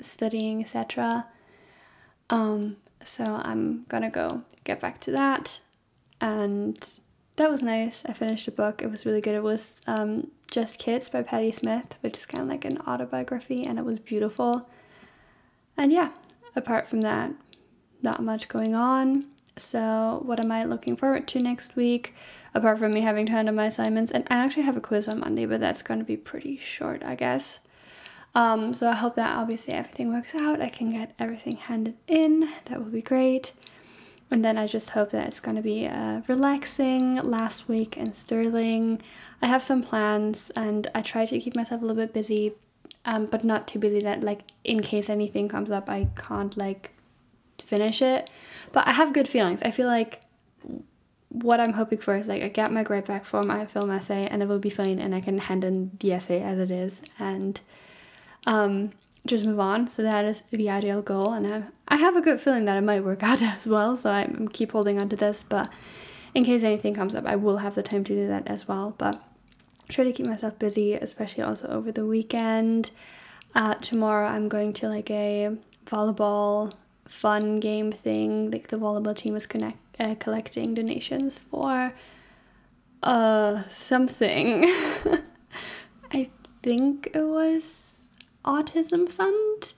studying, 0.00 0.60
etc. 0.60 1.26
Um, 2.28 2.76
so 3.02 3.24
I'm 3.24 3.84
gonna 3.88 4.10
go 4.10 4.42
get 4.64 4.80
back 4.80 5.00
to 5.02 5.12
that. 5.12 5.60
And 6.20 6.78
that 7.36 7.50
was 7.50 7.62
nice. 7.62 8.04
I 8.04 8.12
finished 8.12 8.46
a 8.46 8.52
book. 8.52 8.82
It 8.82 8.90
was 8.90 9.06
really 9.06 9.20
good. 9.20 9.34
It 9.34 9.42
was 9.42 9.80
um, 9.86 10.30
Just 10.50 10.78
Kids 10.78 11.08
by 11.08 11.22
Patti 11.22 11.50
Smith, 11.50 11.96
which 12.02 12.16
is 12.16 12.26
kind 12.26 12.42
of 12.42 12.48
like 12.48 12.64
an 12.64 12.78
autobiography, 12.86 13.64
and 13.64 13.78
it 13.78 13.84
was 13.84 13.98
beautiful. 13.98 14.68
And 15.76 15.90
yeah, 15.90 16.10
apart 16.54 16.86
from 16.86 17.00
that, 17.00 17.32
not 18.02 18.22
much 18.22 18.48
going 18.48 18.74
on. 18.74 19.26
So, 19.56 20.22
what 20.24 20.40
am 20.40 20.50
I 20.50 20.62
looking 20.62 20.96
forward 20.96 21.28
to 21.28 21.40
next 21.40 21.76
week? 21.76 22.14
Apart 22.54 22.78
from 22.78 22.92
me 22.92 23.00
having 23.00 23.26
to 23.26 23.32
handle 23.32 23.54
my 23.54 23.66
assignments, 23.66 24.10
and 24.10 24.26
I 24.30 24.36
actually 24.36 24.64
have 24.64 24.76
a 24.76 24.80
quiz 24.80 25.08
on 25.08 25.20
Monday, 25.20 25.46
but 25.46 25.60
that's 25.60 25.82
going 25.82 26.00
to 26.00 26.04
be 26.04 26.16
pretty 26.16 26.58
short, 26.58 27.02
I 27.04 27.14
guess. 27.14 27.60
Um, 28.34 28.72
so 28.72 28.88
I 28.88 28.94
hope 28.94 29.16
that 29.16 29.36
obviously 29.36 29.74
everything 29.74 30.12
works 30.12 30.34
out. 30.34 30.60
I 30.60 30.68
can 30.68 30.92
get 30.92 31.14
everything 31.18 31.56
handed 31.56 31.96
in. 32.06 32.48
That 32.66 32.82
would 32.82 32.92
be 32.92 33.02
great. 33.02 33.52
And 34.30 34.42
then 34.42 34.56
I 34.56 34.66
just 34.66 34.90
hope 34.90 35.10
that 35.10 35.26
it's 35.26 35.40
going 35.40 35.56
to 35.56 35.62
be 35.62 35.84
a 35.84 36.24
relaxing 36.26 37.16
last 37.16 37.68
week 37.68 37.98
in 37.98 38.14
Stirling. 38.14 39.02
I 39.42 39.46
have 39.46 39.62
some 39.62 39.82
plans 39.82 40.50
and 40.56 40.86
I 40.94 41.02
try 41.02 41.26
to 41.26 41.38
keep 41.38 41.54
myself 41.54 41.82
a 41.82 41.84
little 41.84 42.02
bit 42.02 42.14
busy, 42.14 42.54
um, 43.04 43.26
but 43.26 43.44
not 43.44 43.68
too 43.68 43.78
busy 43.78 44.00
that, 44.00 44.24
like, 44.24 44.40
in 44.64 44.80
case 44.80 45.10
anything 45.10 45.48
comes 45.48 45.70
up, 45.70 45.90
I 45.90 46.08
can't, 46.16 46.56
like, 46.56 46.91
finish 47.62 48.02
it. 48.02 48.30
But 48.72 48.86
I 48.86 48.92
have 48.92 49.12
good 49.12 49.28
feelings. 49.28 49.62
I 49.62 49.70
feel 49.70 49.86
like 49.86 50.22
what 51.28 51.60
I'm 51.60 51.72
hoping 51.72 51.98
for 51.98 52.16
is 52.16 52.28
like 52.28 52.42
I 52.42 52.48
get 52.48 52.72
my 52.72 52.82
grade 52.82 53.06
back 53.06 53.24
for 53.24 53.42
my 53.42 53.64
film 53.64 53.90
essay 53.90 54.26
and 54.26 54.42
it 54.42 54.48
will 54.48 54.58
be 54.58 54.68
fine 54.68 54.98
and 54.98 55.14
I 55.14 55.20
can 55.22 55.38
hand 55.38 55.64
in 55.64 55.90
the 55.98 56.12
essay 56.12 56.42
as 56.42 56.58
it 56.58 56.70
is 56.70 57.04
and 57.18 57.58
um, 58.46 58.90
just 59.26 59.44
move 59.44 59.60
on. 59.60 59.88
So 59.88 60.02
that 60.02 60.24
is 60.24 60.42
the 60.50 60.70
ideal 60.70 61.02
goal, 61.02 61.32
and 61.32 61.46
I, 61.46 61.62
I 61.88 61.96
have 61.96 62.16
a 62.16 62.20
good 62.20 62.40
feeling 62.40 62.64
that 62.66 62.76
it 62.76 62.82
might 62.82 63.04
work 63.04 63.22
out 63.22 63.42
as 63.42 63.66
well. 63.66 63.96
So 63.96 64.10
I 64.10 64.28
keep 64.52 64.72
holding 64.72 64.98
on 64.98 65.08
to 65.10 65.16
this, 65.16 65.42
but 65.42 65.72
in 66.34 66.44
case 66.44 66.62
anything 66.62 66.94
comes 66.94 67.14
up, 67.14 67.26
I 67.26 67.36
will 67.36 67.58
have 67.58 67.74
the 67.74 67.82
time 67.82 68.04
to 68.04 68.14
do 68.14 68.28
that 68.28 68.46
as 68.46 68.66
well. 68.66 68.94
But 68.98 69.22
try 69.90 70.04
to 70.04 70.12
keep 70.12 70.26
myself 70.26 70.58
busy, 70.58 70.94
especially 70.94 71.42
also 71.42 71.66
over 71.68 71.92
the 71.92 72.06
weekend. 72.06 72.90
Uh, 73.54 73.74
tomorrow 73.74 74.26
I'm 74.28 74.48
going 74.48 74.72
to 74.74 74.88
like 74.88 75.10
a 75.10 75.56
volleyball 75.86 76.72
fun 77.12 77.60
game 77.60 77.92
thing. 77.92 78.50
Like 78.50 78.68
the 78.68 78.78
volleyball 78.78 79.14
team 79.14 79.34
was 79.34 79.46
connect 79.46 79.78
uh, 80.00 80.14
collecting 80.18 80.74
donations 80.74 81.38
for 81.38 81.94
uh 83.02 83.62
something. 83.68 84.64
I 86.12 86.30
think 86.62 87.10
it 87.14 87.22
was 87.22 88.10
autism 88.44 89.08
fund 89.08 89.72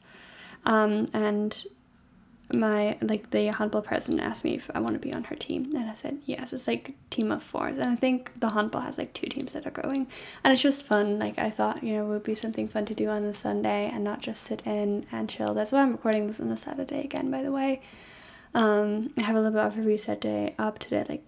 um, 0.64 1.06
and 1.12 1.64
my 2.54 2.96
like 3.00 3.30
the 3.30 3.46
handball 3.46 3.82
president 3.82 4.20
asked 4.20 4.44
me 4.44 4.54
if 4.54 4.70
I 4.74 4.80
want 4.80 4.94
to 4.94 4.98
be 4.98 5.12
on 5.12 5.24
her 5.24 5.36
team 5.36 5.74
and 5.74 5.90
I 5.90 5.94
said 5.94 6.18
yes 6.24 6.52
it's 6.52 6.66
like 6.66 6.94
team 7.10 7.30
of 7.32 7.42
fours, 7.42 7.78
and 7.78 7.90
I 7.90 7.96
think 7.96 8.32
the 8.38 8.50
handball 8.50 8.82
has 8.82 8.98
like 8.98 9.12
two 9.12 9.26
teams 9.26 9.52
that 9.52 9.66
are 9.66 9.70
going 9.70 10.06
and 10.42 10.52
it's 10.52 10.62
just 10.62 10.82
fun 10.82 11.18
like 11.18 11.38
I 11.38 11.50
thought 11.50 11.82
you 11.82 11.94
know 11.94 12.04
it 12.04 12.08
would 12.08 12.22
be 12.22 12.34
something 12.34 12.68
fun 12.68 12.86
to 12.86 12.94
do 12.94 13.08
on 13.08 13.24
a 13.24 13.32
Sunday 13.32 13.90
and 13.92 14.04
not 14.04 14.20
just 14.20 14.44
sit 14.44 14.62
in 14.66 15.06
and 15.12 15.28
chill. 15.28 15.54
That's 15.54 15.72
why 15.72 15.82
I'm 15.82 15.92
recording 15.92 16.26
this 16.26 16.40
on 16.40 16.50
a 16.50 16.56
Saturday 16.56 17.04
again 17.04 17.30
by 17.30 17.42
the 17.42 17.52
way. 17.52 17.82
Um, 18.54 19.12
I 19.18 19.22
have 19.22 19.34
a 19.34 19.40
little 19.40 19.52
bit 19.52 19.64
of 19.64 19.78
a 19.78 19.82
reset 19.82 20.20
day 20.20 20.54
up 20.58 20.78
today 20.78 21.04
like 21.08 21.24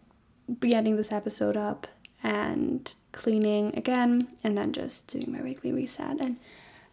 getting 0.60 0.96
this 0.96 1.10
episode 1.10 1.56
up 1.56 1.88
and 2.22 2.94
cleaning 3.12 3.76
again 3.76 4.28
and 4.44 4.56
then 4.56 4.72
just 4.72 5.08
doing 5.08 5.32
my 5.32 5.42
weekly 5.42 5.72
reset 5.72 6.20
and 6.20 6.36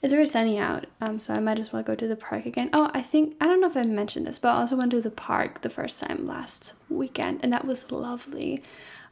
it's 0.03 0.13
very 0.13 0.27
sunny 0.27 0.59
out, 0.59 0.85
um, 0.99 1.19
so 1.19 1.33
I 1.33 1.39
might 1.39 1.57
as 1.57 1.71
well 1.71 1.81
go 1.81 1.95
to 1.95 2.07
the 2.07 2.17
park 2.17 2.45
again. 2.45 2.69
Oh, 2.73 2.91
I 2.93 3.01
think, 3.01 3.35
I 3.39 3.47
don't 3.47 3.61
know 3.61 3.67
if 3.67 3.77
I 3.77 3.83
mentioned 3.83 4.27
this, 4.27 4.37
but 4.37 4.49
I 4.49 4.59
also 4.59 4.75
went 4.75 4.91
to 4.91 4.99
the 4.99 5.09
park 5.09 5.61
the 5.61 5.69
first 5.69 5.97
time 5.99 6.27
last 6.27 6.73
weekend, 6.89 7.39
and 7.41 7.53
that 7.53 7.65
was 7.65 7.89
lovely. 7.89 8.61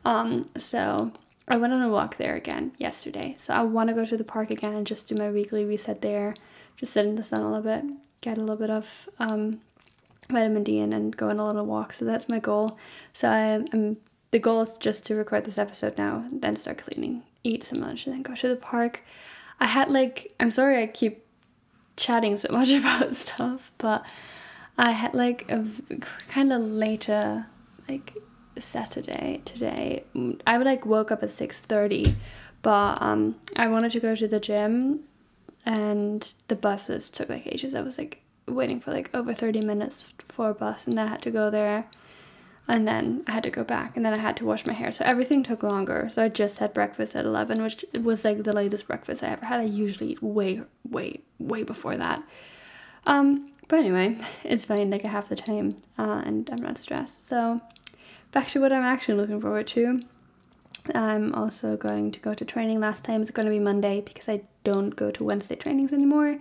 Um, 0.04 0.44
so 0.58 1.14
I 1.48 1.56
went 1.56 1.72
on 1.72 1.82
a 1.82 1.90
walk 1.90 2.18
there 2.18 2.36
again 2.36 2.74
yesterday. 2.78 3.36
So 3.38 3.54
I 3.54 3.64
want 3.64 3.88
to 3.90 3.96
go 3.96 4.04
to 4.04 4.18
the 4.18 4.26
park 4.26 4.52
again 4.52 4.74
and 4.74 4.86
just 4.86 5.08
do 5.08 5.16
my 5.16 5.32
weekly 5.32 5.64
reset 5.64 6.02
there, 6.02 6.36
just 6.76 6.92
sit 6.92 7.06
in 7.06 7.16
the 7.16 7.24
sun 7.24 7.42
a 7.42 7.48
little 7.48 7.64
bit, 7.64 7.86
get 8.20 8.38
a 8.38 8.42
little 8.42 8.58
bit 8.58 8.70
of 8.70 9.10
um, 9.18 9.62
vitamin 10.30 10.64
D 10.64 10.80
in, 10.80 10.92
and 10.92 11.16
go 11.16 11.30
on 11.30 11.40
a 11.40 11.46
little 11.46 11.66
walk. 11.66 11.94
So 11.94 12.04
that's 12.04 12.28
my 12.28 12.40
goal. 12.40 12.78
So 13.14 13.30
I, 13.30 13.66
I'm 13.72 13.98
the 14.32 14.40
goal 14.40 14.62
is 14.62 14.78
just 14.78 15.06
to 15.06 15.16
record 15.16 15.46
this 15.46 15.58
episode 15.58 15.98
now, 15.98 16.26
then 16.32 16.56
start 16.56 16.78
cleaning, 16.78 17.24
eat 17.44 17.64
some 17.64 17.82
lunch, 17.82 18.06
and 18.06 18.16
then 18.16 18.22
go 18.24 18.34
to 18.34 18.48
the 18.48 18.56
park. 18.56 19.04
I 19.62 19.68
had 19.68 19.90
like 19.90 20.34
I'm 20.40 20.52
sorry 20.52 20.82
I 20.82 20.88
keep 20.88 21.24
chatting 21.96 22.36
so 22.36 22.52
much 22.52 22.72
about 22.82 23.16
stuff, 23.16 23.72
but 23.78 24.04
I 24.78 24.92
had 24.92 25.14
like 25.14 25.50
a 25.52 25.66
kind 26.28 26.52
of 26.52 26.62
later 26.62 27.46
like 27.88 28.18
Saturday 28.58 29.42
today. 29.46 30.04
I 30.48 30.58
like 30.58 30.86
woke 30.86 31.12
up 31.12 31.22
at 31.24 31.30
six 31.30 31.62
thirty, 31.62 32.16
but 32.64 33.02
um 33.02 33.36
I 33.56 33.68
wanted 33.68 33.92
to 33.92 34.00
go 34.00 34.16
to 34.16 34.28
the 34.28 34.40
gym, 34.40 35.02
and 35.64 36.34
the 36.48 36.56
buses 36.56 37.12
took 37.12 37.30
like 37.30 37.46
ages. 37.46 37.76
I 37.76 37.82
was 37.82 38.00
like 38.00 38.24
waiting 38.48 38.80
for 38.80 38.92
like 38.92 39.12
over 39.14 39.32
thirty 39.32 39.62
minutes 39.62 40.12
for 40.28 40.50
a 40.50 40.54
bus, 40.56 40.88
and 40.88 41.00
I 41.00 41.06
had 41.06 41.22
to 41.22 41.32
go 41.32 41.52
there, 41.52 41.86
and 42.72 42.88
then 42.88 43.22
I 43.28 43.34
had 43.34 43.44
to 43.44 43.50
go 43.50 43.66
back, 43.66 43.98
and 43.98 44.06
then 44.06 44.14
I 44.14 44.18
had 44.18 44.38
to 44.38 44.46
wash 44.46 44.66
my 44.66 44.72
hair. 44.72 44.94
So 44.94 45.04
everything 45.04 45.44
took 45.44 45.62
longer. 45.62 46.08
So 46.10 46.24
I 46.24 46.30
just 46.30 46.60
had 46.60 46.74
breakfast 46.74 47.18
at 47.18 47.26
eleven, 47.26 47.62
which 47.62 47.84
was 48.02 48.24
like 48.24 48.44
the 48.44 48.54
latest 48.54 48.88
breakfast 48.88 49.24
I 49.24 49.28
ever 49.28 49.46
had. 49.46 49.60
I 49.60 49.64
usually 49.64 50.14
eat 50.14 50.24
way, 50.24 50.62
way, 50.90 51.20
way 51.38 51.64
before 51.64 51.98
that. 51.98 52.24
Um, 53.06 53.52
but 53.68 53.80
anyway, 53.80 54.18
it's 54.46 54.64
fine. 54.64 54.90
Like 54.90 55.04
I 55.04 55.10
have 55.10 55.28
the 55.28 55.36
time, 55.36 55.76
uh, 56.00 56.22
and 56.24 56.50
I'm 56.50 56.62
not 56.62 56.78
stressed. 56.78 57.28
So 57.28 57.60
back 58.32 58.48
to 58.52 58.62
what 58.62 58.72
I'm 58.72 58.84
actually 58.84 59.16
looking 59.16 59.42
forward 59.42 59.68
to. 59.68 60.04
I'm 60.96 61.36
also 61.36 61.76
going 61.76 62.12
to 62.12 62.22
go 62.22 62.34
to 62.34 62.46
training. 62.46 62.80
Last 62.80 63.04
time 63.04 63.22
it's 63.22 63.32
going 63.32 63.48
to 63.48 63.52
be 63.52 63.60
Monday 63.60 64.00
because 64.00 64.30
I 64.30 64.44
don't 64.64 64.96
go 64.96 65.12
to 65.12 65.26
Wednesday 65.26 65.56
trainings 65.56 65.92
anymore. 65.92 66.40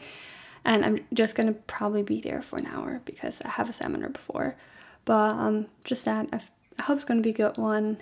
And 0.64 0.84
I'm 0.84 1.04
just 1.12 1.34
going 1.34 1.48
to 1.48 1.58
probably 1.62 2.02
be 2.04 2.20
there 2.20 2.40
for 2.40 2.56
an 2.58 2.66
hour 2.66 3.00
because 3.04 3.42
I 3.42 3.48
have 3.48 3.68
a 3.68 3.72
seminar 3.72 4.10
before. 4.10 4.54
But 5.10 5.34
um, 5.40 5.66
just 5.82 6.04
that, 6.04 6.28
I 6.78 6.82
hope 6.82 6.94
it's 6.98 7.04
going 7.04 7.20
to 7.20 7.26
be 7.26 7.30
a 7.30 7.48
good 7.48 7.58
one. 7.58 7.98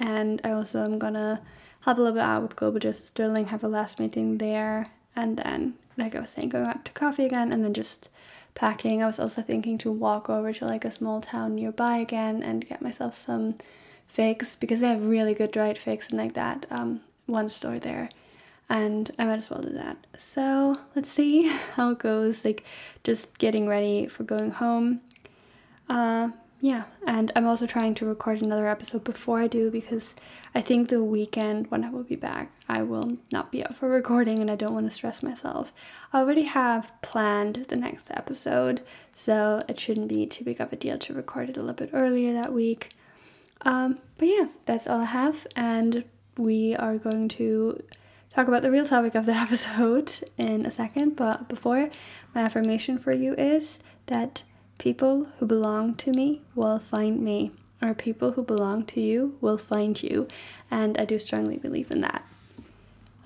And 0.00 0.40
I 0.42 0.50
also 0.50 0.82
am 0.82 0.98
going 0.98 1.14
to 1.14 1.40
help 1.82 1.98
a 1.98 2.00
little 2.00 2.16
bit 2.16 2.24
out 2.24 2.42
with 2.42 2.56
Global 2.56 2.80
Justice 2.80 3.06
Stirling, 3.06 3.46
have 3.46 3.62
a 3.62 3.68
last 3.68 4.00
meeting 4.00 4.38
there. 4.38 4.90
And 5.14 5.36
then, 5.36 5.74
like 5.96 6.16
I 6.16 6.18
was 6.18 6.30
saying, 6.30 6.48
going 6.48 6.66
out 6.66 6.84
to 6.84 6.90
coffee 6.90 7.26
again 7.26 7.52
and 7.52 7.62
then 7.62 7.74
just 7.74 8.08
packing. 8.56 9.04
I 9.04 9.06
was 9.06 9.20
also 9.20 9.40
thinking 9.40 9.78
to 9.78 9.92
walk 9.92 10.28
over 10.28 10.52
to 10.52 10.64
like 10.64 10.84
a 10.84 10.90
small 10.90 11.20
town 11.20 11.54
nearby 11.54 11.98
again 11.98 12.42
and 12.42 12.66
get 12.66 12.82
myself 12.82 13.14
some 13.14 13.54
figs 14.08 14.56
because 14.56 14.80
they 14.80 14.88
have 14.88 15.06
really 15.06 15.34
good 15.34 15.52
dried 15.52 15.78
figs 15.78 16.08
and 16.10 16.18
like 16.18 16.34
that 16.34 16.66
um, 16.70 17.02
one 17.26 17.48
store 17.48 17.78
there 17.78 18.10
and 18.68 19.12
I 19.16 19.26
might 19.26 19.36
as 19.36 19.48
well 19.48 19.62
do 19.62 19.74
that. 19.74 19.96
So 20.16 20.76
let's 20.96 21.08
see 21.08 21.46
how 21.74 21.90
it 21.90 22.00
goes. 22.00 22.44
Like 22.44 22.64
just 23.04 23.38
getting 23.38 23.68
ready 23.68 24.08
for 24.08 24.24
going 24.24 24.50
home. 24.50 25.02
Uh, 25.88 26.30
yeah, 26.60 26.84
and 27.06 27.30
I'm 27.36 27.46
also 27.46 27.66
trying 27.66 27.94
to 27.96 28.06
record 28.06 28.42
another 28.42 28.68
episode 28.68 29.04
before 29.04 29.40
I 29.40 29.46
do 29.46 29.70
because 29.70 30.16
I 30.54 30.60
think 30.60 30.88
the 30.88 31.04
weekend 31.04 31.70
when 31.70 31.84
I 31.84 31.90
will 31.90 32.02
be 32.02 32.16
back, 32.16 32.50
I 32.68 32.82
will 32.82 33.16
not 33.30 33.52
be 33.52 33.62
up 33.62 33.74
for 33.74 33.88
recording 33.88 34.40
and 34.40 34.50
I 34.50 34.56
don't 34.56 34.74
want 34.74 34.86
to 34.86 34.90
stress 34.90 35.22
myself. 35.22 35.72
I 36.12 36.18
already 36.18 36.42
have 36.42 36.90
planned 37.00 37.66
the 37.68 37.76
next 37.76 38.10
episode, 38.10 38.82
so 39.14 39.62
it 39.68 39.78
shouldn't 39.78 40.08
be 40.08 40.26
too 40.26 40.44
big 40.44 40.60
of 40.60 40.72
a 40.72 40.76
deal 40.76 40.98
to 40.98 41.14
record 41.14 41.48
it 41.48 41.56
a 41.56 41.60
little 41.60 41.74
bit 41.74 41.90
earlier 41.92 42.32
that 42.32 42.52
week. 42.52 42.90
Um, 43.62 44.00
but 44.16 44.26
yeah, 44.26 44.46
that's 44.66 44.88
all 44.88 45.00
I 45.00 45.06
have, 45.06 45.46
and 45.54 46.04
we 46.36 46.74
are 46.74 46.98
going 46.98 47.28
to 47.30 47.82
talk 48.34 48.48
about 48.48 48.62
the 48.62 48.70
real 48.70 48.84
topic 48.84 49.14
of 49.14 49.26
the 49.26 49.32
episode 49.34 50.12
in 50.36 50.66
a 50.66 50.70
second. 50.72 51.14
But 51.14 51.48
before, 51.48 51.90
my 52.34 52.42
affirmation 52.42 52.98
for 52.98 53.12
you 53.12 53.34
is 53.34 53.78
that 54.06 54.42
People 54.78 55.26
who 55.38 55.46
belong 55.46 55.94
to 55.96 56.12
me 56.12 56.40
will 56.54 56.78
find 56.78 57.20
me, 57.20 57.50
or 57.82 57.94
people 57.94 58.32
who 58.32 58.42
belong 58.42 58.84
to 58.86 59.00
you 59.00 59.36
will 59.40 59.58
find 59.58 60.00
you. 60.02 60.28
And 60.70 60.96
I 60.96 61.04
do 61.04 61.18
strongly 61.18 61.58
believe 61.58 61.90
in 61.90 62.00
that. 62.00 62.24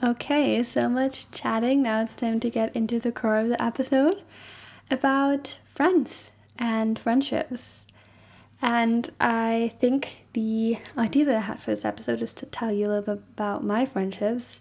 Okay, 0.03 0.63
so 0.63 0.89
much 0.89 1.31
chatting. 1.31 1.83
Now 1.83 2.03
it's 2.03 2.17
time 2.17 2.41
to 2.41 2.51
get 2.51 2.75
into 2.75 2.99
the 2.99 3.13
core 3.13 3.37
of 3.37 3.49
the 3.49 3.63
episode 3.63 4.23
about 4.91 5.59
friends 5.75 6.31
and 6.59 6.99
friendships. 6.99 7.85
And 8.61 9.11
I 9.21 9.73
think 9.81 10.27
the 10.33 10.79
idea 10.97 11.25
that 11.27 11.37
I 11.37 11.41
had 11.41 11.63
for 11.63 11.71
this 11.71 11.85
episode 11.85 12.23
is 12.23 12.33
to 12.35 12.47
tell 12.47 12.73
you 12.73 12.87
a 12.87 12.89
little 12.89 13.15
bit 13.15 13.25
about 13.35 13.65
my 13.65 13.87
friendships 13.87 14.61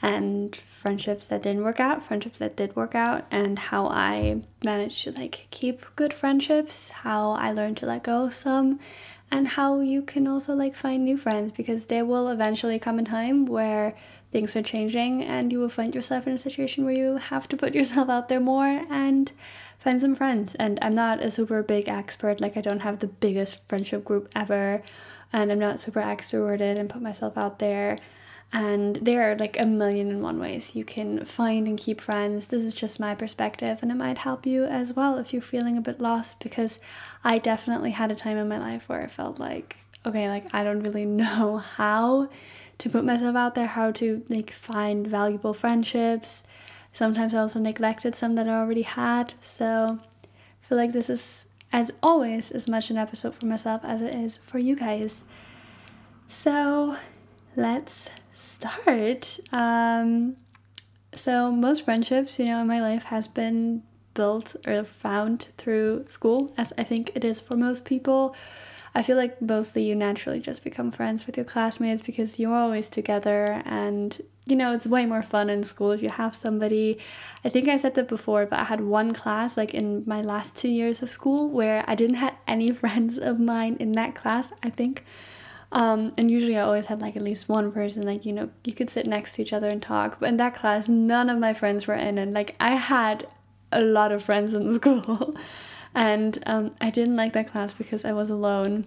and 0.00 0.54
friendships 0.56 1.26
that 1.26 1.42
didn't 1.42 1.64
work 1.64 1.80
out, 1.80 2.02
friendships 2.02 2.38
that 2.38 2.56
did 2.56 2.76
work 2.76 2.94
out, 2.94 3.24
and 3.30 3.58
how 3.58 3.88
I 3.88 4.42
managed 4.62 5.02
to 5.04 5.12
like 5.12 5.48
keep 5.50 5.84
good 5.96 6.14
friendships, 6.14 6.90
how 6.90 7.32
I 7.32 7.50
learned 7.52 7.78
to 7.78 7.86
let 7.86 8.04
go 8.04 8.26
of 8.26 8.34
some, 8.34 8.78
and 9.30 9.48
how 9.48 9.80
you 9.80 10.02
can 10.02 10.26
also 10.26 10.54
like 10.54 10.74
find 10.74 11.04
new 11.04 11.18
friends 11.18 11.52
because 11.52 11.86
there 11.86 12.04
will 12.04 12.28
eventually 12.28 12.78
come 12.78 12.98
a 12.98 13.02
time 13.02 13.44
where 13.44 13.94
things 14.30 14.54
are 14.54 14.62
changing 14.62 15.22
and 15.24 15.52
you 15.52 15.58
will 15.58 15.68
find 15.68 15.94
yourself 15.94 16.26
in 16.26 16.32
a 16.32 16.38
situation 16.38 16.84
where 16.84 16.94
you 16.94 17.16
have 17.16 17.48
to 17.48 17.56
put 17.56 17.74
yourself 17.74 18.08
out 18.08 18.28
there 18.28 18.40
more 18.40 18.84
and 18.90 19.32
find 19.78 20.00
some 20.00 20.14
friends. 20.14 20.54
And 20.56 20.78
I'm 20.80 20.94
not 20.94 21.22
a 21.22 21.30
super 21.30 21.62
big 21.62 21.88
expert, 21.88 22.40
like 22.40 22.56
I 22.56 22.60
don't 22.60 22.80
have 22.80 23.00
the 23.00 23.06
biggest 23.08 23.66
friendship 23.68 24.04
group 24.04 24.28
ever, 24.34 24.82
and 25.32 25.50
I'm 25.50 25.58
not 25.58 25.80
super 25.80 26.00
extroverted 26.00 26.78
and 26.78 26.88
put 26.88 27.02
myself 27.02 27.36
out 27.36 27.58
there 27.58 27.98
and 28.52 28.96
there 28.96 29.30
are 29.30 29.36
like 29.36 29.60
a 29.60 29.66
million 29.66 30.10
and 30.10 30.22
one 30.22 30.38
ways 30.38 30.74
you 30.74 30.84
can 30.84 31.24
find 31.26 31.68
and 31.68 31.78
keep 31.78 32.00
friends. 32.00 32.46
This 32.46 32.62
is 32.62 32.72
just 32.72 32.98
my 32.98 33.14
perspective, 33.14 33.80
and 33.82 33.92
it 33.92 33.96
might 33.96 34.18
help 34.18 34.46
you 34.46 34.64
as 34.64 34.94
well 34.94 35.18
if 35.18 35.32
you're 35.32 35.42
feeling 35.42 35.76
a 35.76 35.82
bit 35.82 36.00
lost 36.00 36.40
because 36.40 36.78
I 37.22 37.38
definitely 37.38 37.90
had 37.90 38.10
a 38.10 38.16
time 38.16 38.38
in 38.38 38.48
my 38.48 38.58
life 38.58 38.88
where 38.88 39.02
I 39.02 39.06
felt 39.06 39.38
like, 39.38 39.76
okay, 40.06 40.28
like 40.28 40.46
I 40.54 40.64
don't 40.64 40.82
really 40.82 41.04
know 41.22 41.58
how 41.58 42.30
to 42.78 42.88
put 42.88 43.04
myself 43.04 43.36
out 43.36 43.54
there, 43.54 43.66
how 43.66 43.90
to 43.92 44.24
like 44.28 44.50
find 44.50 45.06
valuable 45.06 45.52
friendships. 45.52 46.42
Sometimes 46.92 47.34
I 47.34 47.40
also 47.40 47.60
neglected 47.60 48.14
some 48.14 48.34
that 48.36 48.48
I 48.48 48.58
already 48.58 48.82
had. 48.82 49.34
So 49.42 49.98
I 50.02 50.66
feel 50.66 50.78
like 50.78 50.92
this 50.92 51.10
is, 51.10 51.46
as 51.70 51.92
always, 52.02 52.50
as 52.50 52.66
much 52.66 52.88
an 52.88 52.96
episode 52.96 53.34
for 53.34 53.44
myself 53.44 53.82
as 53.84 54.00
it 54.00 54.14
is 54.14 54.38
for 54.38 54.58
you 54.58 54.74
guys. 54.74 55.22
So 56.28 56.96
let's 57.56 58.08
start. 58.38 59.38
Um, 59.52 60.36
so 61.14 61.50
most 61.50 61.84
friendships, 61.84 62.38
you 62.38 62.44
know, 62.46 62.60
in 62.60 62.66
my 62.66 62.80
life 62.80 63.04
has 63.04 63.26
been 63.26 63.82
built 64.14 64.56
or 64.66 64.84
found 64.84 65.48
through 65.56 66.04
school, 66.08 66.50
as 66.56 66.72
I 66.78 66.84
think 66.84 67.12
it 67.14 67.24
is 67.24 67.40
for 67.40 67.56
most 67.56 67.84
people. 67.84 68.34
I 68.94 69.02
feel 69.02 69.16
like 69.16 69.40
mostly 69.40 69.84
you 69.84 69.94
naturally 69.94 70.40
just 70.40 70.64
become 70.64 70.90
friends 70.90 71.26
with 71.26 71.36
your 71.36 71.44
classmates 71.44 72.02
because 72.02 72.38
you're 72.38 72.54
always 72.54 72.88
together 72.88 73.62
and 73.64 74.20
you 74.46 74.56
know 74.56 74.72
it's 74.72 74.86
way 74.86 75.04
more 75.04 75.22
fun 75.22 75.50
in 75.50 75.62
school 75.62 75.92
if 75.92 76.02
you 76.02 76.08
have 76.08 76.34
somebody 76.34 76.98
i 77.44 77.50
think 77.50 77.68
i 77.68 77.76
said 77.76 77.94
that 77.94 78.08
before 78.08 78.46
but 78.46 78.58
i 78.58 78.64
had 78.64 78.80
one 78.80 79.12
class 79.12 79.58
like 79.58 79.74
in 79.74 80.02
my 80.06 80.22
last 80.22 80.56
two 80.56 80.70
years 80.70 81.02
of 81.02 81.10
school 81.10 81.50
where 81.50 81.84
i 81.86 81.94
didn't 81.94 82.16
have 82.16 82.34
any 82.46 82.70
friends 82.82 83.18
of 83.18 83.38
mine 83.38 83.76
in 83.78 83.92
that 83.92 84.14
class 84.14 84.54
i 84.62 84.70
think 84.70 85.04
um, 85.70 86.12
and 86.16 86.30
usually 86.30 86.56
I 86.56 86.62
always 86.62 86.86
had 86.86 87.02
like 87.02 87.16
at 87.16 87.22
least 87.22 87.48
one 87.48 87.70
person, 87.72 88.04
like, 88.06 88.24
you 88.24 88.32
know, 88.32 88.50
you 88.64 88.72
could 88.72 88.88
sit 88.88 89.06
next 89.06 89.34
to 89.34 89.42
each 89.42 89.52
other 89.52 89.68
and 89.68 89.82
talk. 89.82 90.18
But 90.18 90.30
in 90.30 90.36
that 90.38 90.54
class, 90.54 90.88
none 90.88 91.28
of 91.28 91.38
my 91.38 91.52
friends 91.52 91.86
were 91.86 91.94
in 91.94 92.16
it. 92.18 92.30
Like, 92.30 92.56
I 92.58 92.76
had 92.76 93.26
a 93.70 93.82
lot 93.82 94.12
of 94.12 94.22
friends 94.22 94.54
in 94.54 94.72
school. 94.80 95.34
and 95.94 96.38
um, 96.46 96.74
I 96.80 96.90
didn't 96.90 97.16
like 97.16 97.34
that 97.34 97.50
class 97.50 97.74
because 97.74 98.04
I 98.04 98.12
was 98.12 98.30
alone. 98.30 98.86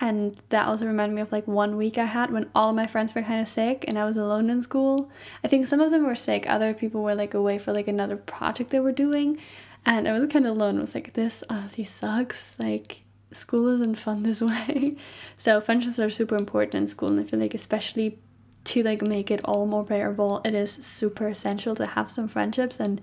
And 0.00 0.40
that 0.50 0.68
also 0.68 0.86
reminded 0.86 1.14
me 1.14 1.22
of 1.22 1.32
like 1.32 1.48
one 1.48 1.76
week 1.76 1.96
I 1.96 2.04
had 2.04 2.30
when 2.30 2.50
all 2.54 2.74
my 2.74 2.86
friends 2.86 3.14
were 3.14 3.22
kind 3.22 3.40
of 3.40 3.48
sick 3.48 3.84
and 3.88 3.98
I 3.98 4.04
was 4.04 4.18
alone 4.18 4.50
in 4.50 4.60
school. 4.62 5.10
I 5.42 5.48
think 5.48 5.66
some 5.66 5.80
of 5.80 5.90
them 5.90 6.06
were 6.06 6.14
sick, 6.14 6.44
other 6.48 6.74
people 6.74 7.02
were 7.02 7.14
like 7.14 7.32
away 7.32 7.58
for 7.58 7.72
like 7.72 7.88
another 7.88 8.16
project 8.16 8.70
they 8.70 8.80
were 8.80 8.92
doing. 8.92 9.38
And 9.86 10.06
I 10.06 10.18
was 10.18 10.28
kind 10.30 10.46
of 10.46 10.54
alone. 10.56 10.76
I 10.76 10.80
was 10.80 10.94
like, 10.94 11.14
this 11.14 11.42
honestly 11.48 11.84
sucks. 11.84 12.58
Like, 12.58 13.02
school 13.32 13.68
isn't 13.68 13.96
fun 13.96 14.22
this 14.22 14.40
way. 14.42 14.96
so 15.36 15.60
friendships 15.60 15.98
are 15.98 16.10
super 16.10 16.36
important 16.36 16.74
in 16.74 16.86
school 16.86 17.08
and 17.08 17.20
I 17.20 17.24
feel 17.24 17.40
like 17.40 17.54
especially 17.54 18.18
to 18.64 18.82
like 18.82 19.02
make 19.02 19.30
it 19.30 19.40
all 19.44 19.66
more 19.66 19.84
bearable, 19.84 20.40
it 20.44 20.54
is 20.54 20.72
super 20.72 21.28
essential 21.28 21.74
to 21.76 21.86
have 21.86 22.10
some 22.10 22.28
friendships 22.28 22.80
and 22.80 23.00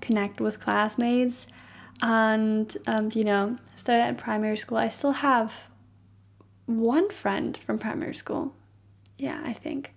connect 0.00 0.40
with 0.40 0.60
classmates. 0.60 1.46
And 2.02 2.76
um, 2.86 3.10
you 3.14 3.24
know, 3.24 3.58
started 3.76 4.02
at 4.02 4.18
primary 4.18 4.56
school. 4.56 4.78
I 4.78 4.88
still 4.88 5.12
have 5.12 5.70
one 6.66 7.10
friend 7.10 7.56
from 7.56 7.78
primary 7.78 8.14
school. 8.14 8.54
Yeah, 9.16 9.40
I 9.44 9.52
think. 9.52 9.94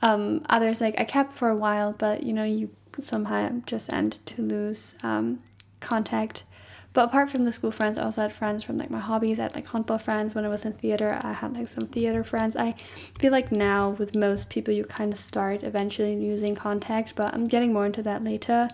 Um, 0.00 0.42
others 0.48 0.80
like 0.80 0.94
I 0.98 1.04
kept 1.04 1.32
for 1.32 1.48
a 1.48 1.56
while, 1.56 1.92
but 1.92 2.22
you 2.22 2.32
know, 2.32 2.44
you 2.44 2.70
somehow 3.00 3.60
just 3.66 3.92
end 3.92 4.18
to 4.26 4.42
lose 4.42 4.94
um, 5.02 5.42
contact 5.80 6.44
but 6.92 7.04
apart 7.04 7.30
from 7.30 7.42
the 7.42 7.52
school 7.52 7.70
friends, 7.70 7.98
I 7.98 8.04
also 8.04 8.22
had 8.22 8.32
friends 8.32 8.64
from 8.64 8.78
like 8.78 8.90
my 8.90 8.98
hobbies. 8.98 9.38
I 9.38 9.44
had 9.44 9.54
like 9.54 9.68
handball 9.68 9.98
friends 9.98 10.34
when 10.34 10.44
I 10.44 10.48
was 10.48 10.64
in 10.64 10.72
theater. 10.72 11.18
I 11.22 11.32
had 11.32 11.54
like 11.54 11.68
some 11.68 11.86
theater 11.86 12.24
friends. 12.24 12.56
I 12.56 12.74
feel 13.18 13.30
like 13.30 13.52
now 13.52 13.90
with 13.90 14.14
most 14.14 14.48
people, 14.48 14.72
you 14.74 14.84
kind 14.84 15.12
of 15.12 15.18
start 15.18 15.62
eventually 15.62 16.16
losing 16.16 16.54
contact, 16.54 17.14
but 17.14 17.32
I'm 17.34 17.44
getting 17.44 17.72
more 17.72 17.86
into 17.86 18.02
that 18.02 18.24
later. 18.24 18.68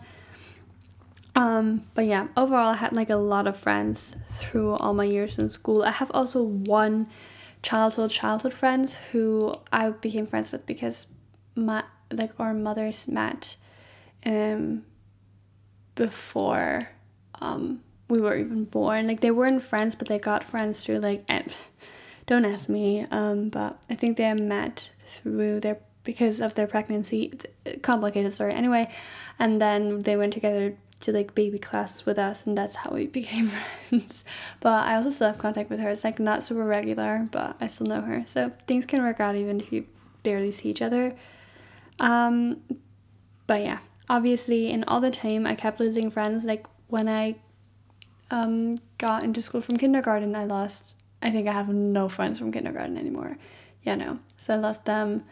Um, 1.36 1.84
but 1.94 2.06
yeah, 2.06 2.28
overall, 2.36 2.70
I 2.70 2.76
had 2.76 2.92
like 2.92 3.10
a 3.10 3.16
lot 3.16 3.46
of 3.48 3.56
friends 3.56 4.14
through 4.38 4.74
all 4.74 4.94
my 4.94 5.04
years 5.04 5.36
in 5.38 5.50
school. 5.50 5.82
I 5.82 5.90
have 5.90 6.10
also 6.12 6.42
one 6.42 7.08
childhood 7.62 8.10
childhood 8.10 8.52
friends 8.52 8.94
who 9.10 9.56
I 9.72 9.90
became 9.90 10.26
friends 10.26 10.52
with 10.52 10.66
because 10.66 11.06
my 11.56 11.82
like 12.12 12.38
our 12.38 12.52
mothers 12.52 13.08
met 13.08 13.56
um 14.26 14.84
before 15.94 16.88
um 17.40 17.80
we 18.08 18.20
were 18.20 18.36
even 18.36 18.64
born. 18.64 19.06
Like 19.06 19.20
they 19.20 19.30
weren't 19.30 19.62
friends, 19.62 19.94
but 19.94 20.08
they 20.08 20.18
got 20.18 20.44
friends 20.44 20.84
through 20.84 20.98
like 20.98 21.26
Don't 22.26 22.44
ask 22.44 22.68
me. 22.68 23.06
Um, 23.10 23.50
but 23.50 23.78
I 23.90 23.94
think 23.94 24.16
they 24.16 24.32
met 24.34 24.90
through 25.08 25.60
their 25.60 25.78
because 26.04 26.40
of 26.40 26.54
their 26.54 26.66
pregnancy. 26.66 27.32
Complicated 27.82 28.32
story 28.32 28.52
anyway. 28.52 28.90
And 29.38 29.60
then 29.60 30.00
they 30.00 30.16
went 30.16 30.32
together 30.32 30.76
to 31.00 31.12
like 31.12 31.34
baby 31.34 31.58
classes 31.58 32.06
with 32.06 32.18
us 32.18 32.46
and 32.46 32.56
that's 32.56 32.76
how 32.76 32.90
we 32.90 33.06
became 33.20 33.48
friends 33.48 34.24
but 34.60 34.86
i 34.86 34.94
also 34.94 35.10
still 35.10 35.28
have 35.28 35.38
contact 35.38 35.68
with 35.68 35.80
her 35.80 35.90
it's 35.90 36.04
like 36.04 36.18
not 36.18 36.42
super 36.42 36.64
regular 36.64 37.28
but 37.30 37.56
i 37.60 37.66
still 37.66 37.86
know 37.86 38.00
her 38.00 38.22
so 38.26 38.50
things 38.66 38.86
can 38.86 39.02
work 39.02 39.20
out 39.20 39.34
even 39.34 39.60
if 39.60 39.72
you 39.72 39.84
barely 40.22 40.50
see 40.50 40.70
each 40.70 40.80
other 40.80 41.14
um 41.98 42.60
but 43.46 43.62
yeah 43.62 43.78
obviously 44.08 44.70
in 44.70 44.84
all 44.84 45.00
the 45.00 45.10
time 45.10 45.46
i 45.46 45.54
kept 45.54 45.78
losing 45.80 46.10
friends 46.10 46.44
like 46.44 46.66
when 46.88 47.08
i 47.08 47.34
um 48.30 48.74
got 48.98 49.22
into 49.22 49.42
school 49.42 49.60
from 49.60 49.76
kindergarten 49.76 50.34
i 50.34 50.44
lost 50.44 50.96
i 51.22 51.30
think 51.30 51.48
i 51.48 51.52
have 51.52 51.68
no 51.68 52.08
friends 52.08 52.38
from 52.38 52.52
kindergarten 52.52 52.96
anymore 52.96 53.36
yeah 53.82 53.94
no 53.94 54.18
so 54.36 54.54
i 54.54 54.56
lost 54.56 54.84
them 54.84 55.24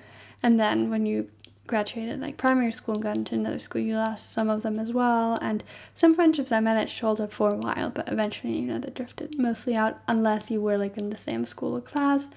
and 0.43 0.59
then 0.59 0.91
when 0.91 1.07
you 1.07 1.29
graduated 1.67 2.21
like 2.21 2.37
primary 2.37 2.73
school 2.73 2.95
and 2.95 3.03
got 3.03 3.17
into 3.17 3.35
another 3.35 3.59
school, 3.59 3.81
you 3.81 3.97
lost 3.97 4.33
some 4.33 4.51
of 4.51 4.63
them 4.63 4.79
as 4.79 4.93
well. 4.93 5.39
And 5.41 5.63
some 5.95 6.15
friendships 6.15 6.53
I 6.53 6.61
managed 6.61 6.99
to 6.99 7.07
hold 7.07 7.21
up 7.21 7.33
for 7.33 7.49
a 7.49 7.57
while, 7.57 7.91
but 7.91 8.09
eventually, 8.09 8.59
you 8.59 8.67
know, 8.67 8.79
they 8.79 8.91
drifted 8.91 9.39
mostly 9.39 9.77
out 9.77 9.99
unless 10.09 10.51
you 10.51 10.61
were 10.61 10.77
like 10.77 10.97
in 10.99 11.11
the 11.11 11.17
same 11.17 11.45
school 11.47 11.77
or 11.77 11.81
class. 11.81 12.31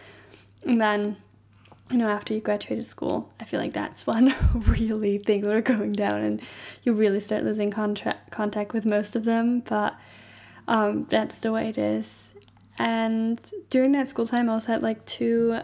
And 0.64 0.80
then, 0.80 1.18
you 1.92 1.98
know, 1.98 2.08
after 2.08 2.34
you 2.34 2.40
graduated 2.40 2.86
school, 2.86 3.32
I 3.40 3.46
feel 3.46 3.60
like 3.60 3.74
that's 3.74 4.06
when 4.08 4.34
really 4.54 5.18
things 5.18 5.48
were 5.48 5.62
going 5.62 5.94
down 5.94 6.22
and 6.22 6.42
you 6.84 6.94
really 6.94 7.20
start 7.20 7.44
losing 7.44 7.72
contact 7.72 8.32
contact 8.32 8.74
with 8.74 8.86
most 8.86 9.16
of 9.16 9.26
them. 9.26 9.62
But 9.62 9.96
um, 10.68 11.06
that's 11.10 11.40
the 11.42 11.52
way 11.52 11.70
it 11.70 11.78
is. 11.78 12.34
And 12.78 13.40
during 13.70 13.94
that 13.94 14.10
school 14.10 14.26
time, 14.26 14.50
I 14.50 14.54
also 14.54 14.74
had 14.74 14.84
like 14.84 15.06
two 15.06 15.62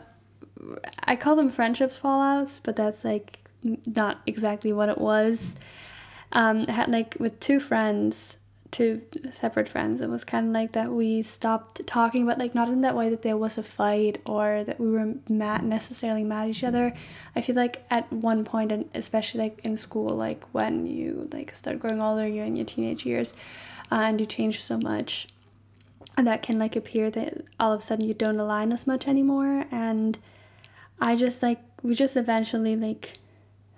I 1.04 1.16
call 1.16 1.36
them 1.36 1.50
friendships 1.50 1.98
fallouts, 1.98 2.60
but 2.64 2.76
that's 2.76 3.04
like 3.04 3.40
not 3.86 4.22
exactly 4.26 4.74
what 4.74 4.90
it 4.90 4.98
was. 4.98 5.56
Um, 6.34 6.66
I 6.68 6.72
had 6.72 6.90
like 6.90 7.18
with 7.20 7.40
two 7.40 7.60
friends, 7.60 8.38
two 8.70 9.02
separate 9.32 9.68
friends. 9.68 10.02
It 10.02 10.10
was 10.10 10.24
kind 10.24 10.48
of 10.48 10.54
like 10.54 10.72
that 10.74 10.92
we 10.92 11.22
stopped 11.22 11.86
talking, 11.86 12.26
but 12.26 12.38
like 12.38 12.56
not 12.56 12.70
in 12.70 12.82
that 12.82 12.96
way 12.96 13.10
that 13.10 13.22
there 13.22 13.38
was 13.38 13.58
a 13.58 13.64
fight 13.64 14.22
or 14.26 14.64
that 14.64 14.80
we 14.80 14.90
were 14.90 15.16
mad 15.28 15.64
necessarily 15.64 16.24
mad 16.24 16.44
at 16.44 16.50
each 16.50 16.64
other. 16.64 16.94
I 17.36 17.42
feel 17.42 17.56
like 17.56 17.84
at 17.90 18.12
one 18.12 18.46
point, 18.46 18.72
and 18.72 18.90
especially 18.94 19.42
like 19.42 19.60
in 19.64 19.76
school, 19.76 20.16
like 20.16 20.44
when 20.54 20.86
you 20.86 21.28
like 21.32 21.56
start 21.56 21.80
growing 21.80 22.02
older, 22.02 22.28
you're 22.28 22.46
in 22.46 22.56
your 22.56 22.66
teenage 22.66 23.06
years, 23.06 23.34
uh, 23.92 24.02
and 24.04 24.20
you 24.20 24.26
change 24.26 24.62
so 24.62 24.78
much, 24.78 25.28
and 26.18 26.26
that 26.26 26.42
can 26.42 26.58
like 26.58 26.76
appear 26.76 27.12
that 27.12 27.44
all 27.60 27.74
of 27.74 27.80
a 27.80 27.84
sudden 27.84 28.06
you 28.06 28.14
don't 28.14 28.40
align 28.40 28.72
as 28.72 28.88
much 28.88 29.08
anymore. 29.08 29.66
And 29.72 30.18
I 31.00 31.16
just 31.16 31.44
like 31.44 31.60
we 31.84 31.94
just 31.94 32.16
eventually 32.16 32.76
like 32.76 33.20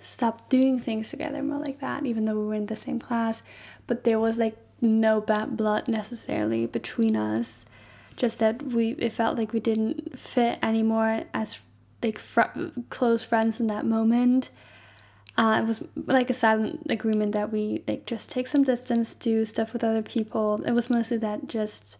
stopped 0.01 0.49
doing 0.49 0.79
things 0.79 1.09
together 1.09 1.41
more 1.41 1.59
like 1.59 1.79
that, 1.79 2.05
even 2.05 2.25
though 2.25 2.39
we 2.39 2.45
were 2.45 2.53
in 2.53 2.67
the 2.67 2.75
same 2.75 2.99
class. 2.99 3.43
But 3.87 4.03
there 4.03 4.19
was 4.19 4.37
like 4.37 4.57
no 4.81 5.21
bad 5.21 5.57
blood 5.57 5.87
necessarily 5.87 6.65
between 6.65 7.15
us. 7.15 7.65
Just 8.15 8.39
that 8.39 8.61
we 8.61 8.91
it 8.99 9.11
felt 9.11 9.37
like 9.37 9.53
we 9.53 9.59
didn't 9.59 10.19
fit 10.19 10.59
anymore 10.61 11.23
as 11.33 11.59
like 12.03 12.19
fr- 12.19 12.69
close 12.89 13.23
friends 13.23 13.59
in 13.59 13.67
that 13.67 13.85
moment. 13.85 14.49
Uh, 15.35 15.59
it 15.61 15.65
was 15.65 15.83
like 16.05 16.29
a 16.29 16.33
silent 16.33 16.85
agreement 16.89 17.31
that 17.31 17.51
we 17.51 17.83
like 17.87 18.05
just 18.05 18.29
take 18.29 18.47
some 18.47 18.63
distance, 18.63 19.13
do 19.15 19.45
stuff 19.45 19.73
with 19.73 19.83
other 19.83 20.03
people. 20.03 20.63
It 20.63 20.71
was 20.71 20.89
mostly 20.89 21.17
that 21.17 21.47
just 21.47 21.97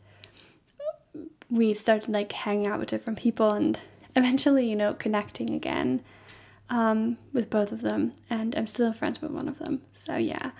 we 1.49 1.73
started 1.73 2.09
like 2.09 2.31
hanging 2.31 2.67
out 2.67 2.79
with 2.79 2.89
different 2.89 3.19
people 3.19 3.51
and 3.51 3.79
eventually, 4.15 4.69
you 4.69 4.75
know, 4.75 4.93
connecting 4.93 5.51
again 5.55 6.01
um, 6.69 7.17
with 7.33 7.49
both 7.49 7.71
of 7.71 7.81
them, 7.81 8.13
and 8.29 8.55
I'm 8.55 8.67
still 8.67 8.93
friends 8.93 9.21
with 9.21 9.31
one 9.31 9.47
of 9.47 9.59
them. 9.59 9.81
So 9.93 10.17
yeah, 10.17 10.51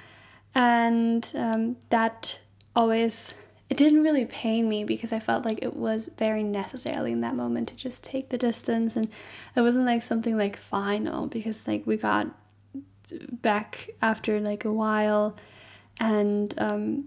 and 0.55 1.29
um, 1.35 1.77
that 1.89 2.39
always 2.75 3.33
it 3.69 3.77
didn't 3.77 4.03
really 4.03 4.25
pain 4.25 4.67
me 4.69 4.83
because 4.83 5.13
I 5.13 5.19
felt 5.19 5.45
like 5.45 5.63
it 5.63 5.75
was 5.75 6.09
very 6.17 6.43
necessarily 6.43 7.11
in 7.11 7.21
that 7.21 7.35
moment 7.35 7.69
to 7.69 7.75
just 7.75 8.03
take 8.03 8.29
the 8.29 8.37
distance, 8.37 8.95
and 8.95 9.07
it 9.55 9.61
wasn't 9.61 9.85
like 9.85 10.03
something 10.03 10.37
like 10.37 10.57
final 10.57 11.27
because 11.27 11.67
like 11.67 11.87
we 11.87 11.97
got 11.97 12.27
back 13.41 13.89
after 14.01 14.39
like 14.39 14.65
a 14.65 14.71
while, 14.71 15.35
and 15.99 16.53
um, 16.57 17.05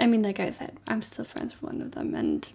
I 0.00 0.06
mean, 0.06 0.22
like 0.22 0.40
I 0.40 0.50
said, 0.50 0.76
I'm 0.86 1.02
still 1.02 1.24
friends 1.24 1.54
with 1.54 1.72
one 1.72 1.82
of 1.82 1.92
them, 1.92 2.14
and 2.14 2.50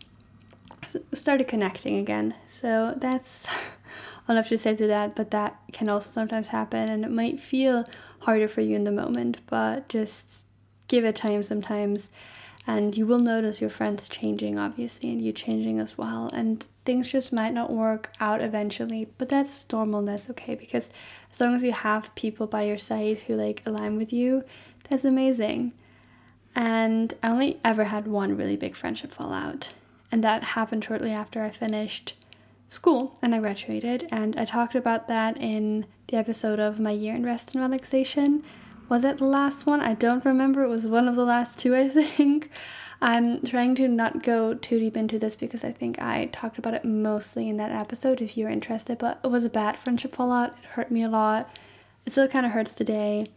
started 1.13 1.47
connecting 1.47 1.97
again. 1.97 2.33
So 2.47 2.95
that's 2.97 3.45
all 4.29 4.35
I 4.35 4.37
have 4.37 4.49
to 4.49 4.57
say 4.57 4.75
to 4.75 4.87
that, 4.87 5.15
but 5.15 5.31
that 5.31 5.59
can 5.73 5.89
also 5.89 6.09
sometimes 6.09 6.47
happen 6.47 6.89
and 6.89 7.05
it 7.05 7.11
might 7.11 7.39
feel 7.39 7.85
harder 8.19 8.47
for 8.47 8.61
you 8.61 8.75
in 8.75 8.83
the 8.83 8.91
moment, 8.91 9.39
but 9.47 9.89
just 9.89 10.45
give 10.87 11.05
it 11.05 11.15
time 11.15 11.43
sometimes 11.43 12.11
and 12.67 12.95
you 12.97 13.07
will 13.07 13.19
notice 13.19 13.61
your 13.61 13.69
friends 13.69 14.07
changing 14.07 14.59
obviously 14.59 15.09
and 15.09 15.21
you 15.21 15.31
changing 15.31 15.79
as 15.79 15.97
well 15.97 16.29
and 16.33 16.67
things 16.85 17.11
just 17.11 17.33
might 17.33 17.53
not 17.53 17.71
work 17.71 18.11
out 18.19 18.41
eventually 18.41 19.07
but 19.17 19.29
that's 19.29 19.65
normal 19.71 20.03
that's 20.03 20.29
okay 20.29 20.53
because 20.53 20.91
as 21.31 21.39
long 21.39 21.55
as 21.55 21.63
you 21.63 21.71
have 21.71 22.13
people 22.13 22.45
by 22.45 22.63
your 22.63 22.77
side 22.77 23.17
who 23.19 23.35
like 23.35 23.63
align 23.65 23.97
with 23.97 24.13
you 24.13 24.43
that's 24.89 25.05
amazing 25.05 25.71
and 26.55 27.13
i 27.23 27.29
only 27.29 27.59
ever 27.63 27.85
had 27.85 28.07
one 28.07 28.37
really 28.37 28.57
big 28.57 28.75
friendship 28.75 29.11
fallout 29.11 29.71
and 30.11 30.23
that 30.23 30.43
happened 30.43 30.83
shortly 30.83 31.11
after 31.11 31.43
I 31.43 31.49
finished 31.49 32.15
school 32.69 33.17
and 33.21 33.33
I 33.33 33.39
graduated. 33.39 34.07
And 34.11 34.35
I 34.37 34.45
talked 34.45 34.75
about 34.75 35.07
that 35.07 35.37
in 35.37 35.85
the 36.07 36.17
episode 36.17 36.59
of 36.59 36.79
my 36.79 36.91
year 36.91 37.15
in 37.15 37.25
rest 37.25 37.53
and 37.53 37.61
relaxation. 37.61 38.43
Was 38.89 39.03
it 39.03 39.17
the 39.17 39.25
last 39.25 39.65
one? 39.65 39.81
I 39.81 39.93
don't 39.93 40.23
remember. 40.23 40.63
It 40.63 40.69
was 40.69 40.87
one 40.87 41.07
of 41.07 41.15
the 41.15 41.25
last 41.25 41.59
two, 41.59 41.75
I 41.75 41.89
think. 41.89 42.49
I'm 43.01 43.43
trying 43.43 43.75
to 43.75 43.87
not 43.87 44.23
go 44.23 44.55
too 44.55 44.79
deep 44.79 44.97
into 44.97 45.19
this 45.19 45.35
because 45.35 45.63
I 45.63 45.71
think 45.71 46.01
I 46.01 46.27
talked 46.27 46.57
about 46.57 46.73
it 46.73 46.85
mostly 46.85 47.47
in 47.49 47.57
that 47.57 47.71
episode 47.71 48.21
if 48.21 48.37
you're 48.37 48.49
interested, 48.49 48.97
but 48.97 49.19
it 49.23 49.27
was 49.27 49.45
a 49.45 49.49
bad 49.49 49.77
friendship 49.77 50.15
fallout. 50.15 50.57
It 50.57 50.65
hurt 50.69 50.89
me 50.89 51.03
a 51.03 51.09
lot. 51.09 51.49
It 52.05 52.11
still 52.11 52.27
kind 52.27 52.45
of 52.45 52.53
hurts 52.53 52.73
today. 52.73 53.29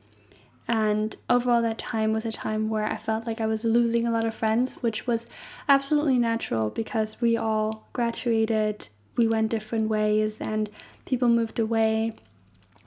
And 0.69 1.17
overall, 1.29 1.61
that 1.63 1.79
time 1.79 2.13
was 2.13 2.25
a 2.25 2.33
time 2.33 2.71
where 2.71 2.85
I 2.85 2.97
felt 2.97 3.27
like 3.27 3.41
I 3.41 3.47
was 3.47 3.65
losing 3.65 4.07
a 4.07 4.11
lot 4.13 4.25
of 4.25 4.35
friends, 4.35 4.77
which 4.77 5.07
was 5.07 5.27
absolutely 5.69 6.17
natural 6.17 6.71
because 6.71 7.21
we 7.21 7.37
all 7.37 7.89
graduated, 7.93 8.89
we 9.17 9.27
went 9.27 9.51
different 9.51 9.89
ways, 9.89 10.41
and 10.41 10.71
people 11.07 11.29
moved 11.29 11.59
away. 11.59 12.15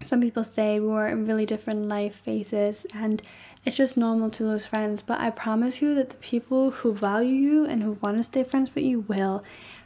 Some 0.03 0.21
people 0.21 0.43
say 0.43 0.79
we 0.79 0.87
were 0.87 1.07
in 1.07 1.25
really 1.25 1.45
different 1.45 1.87
life 1.87 2.15
phases, 2.15 2.85
and 2.93 3.21
it's 3.65 3.75
just 3.75 3.97
normal 3.97 4.29
to 4.31 4.43
lose 4.43 4.65
friends. 4.65 5.01
But 5.01 5.19
I 5.19 5.29
promise 5.29 5.81
you 5.81 5.95
that 5.95 6.09
the 6.09 6.17
people 6.17 6.71
who 6.71 6.93
value 6.93 7.35
you 7.35 7.65
and 7.65 7.81
who 7.81 7.93
want 8.01 8.17
to 8.17 8.23
stay 8.23 8.43
friends 8.43 8.73
with 8.75 8.83
you 8.83 9.01
will. 9.01 9.43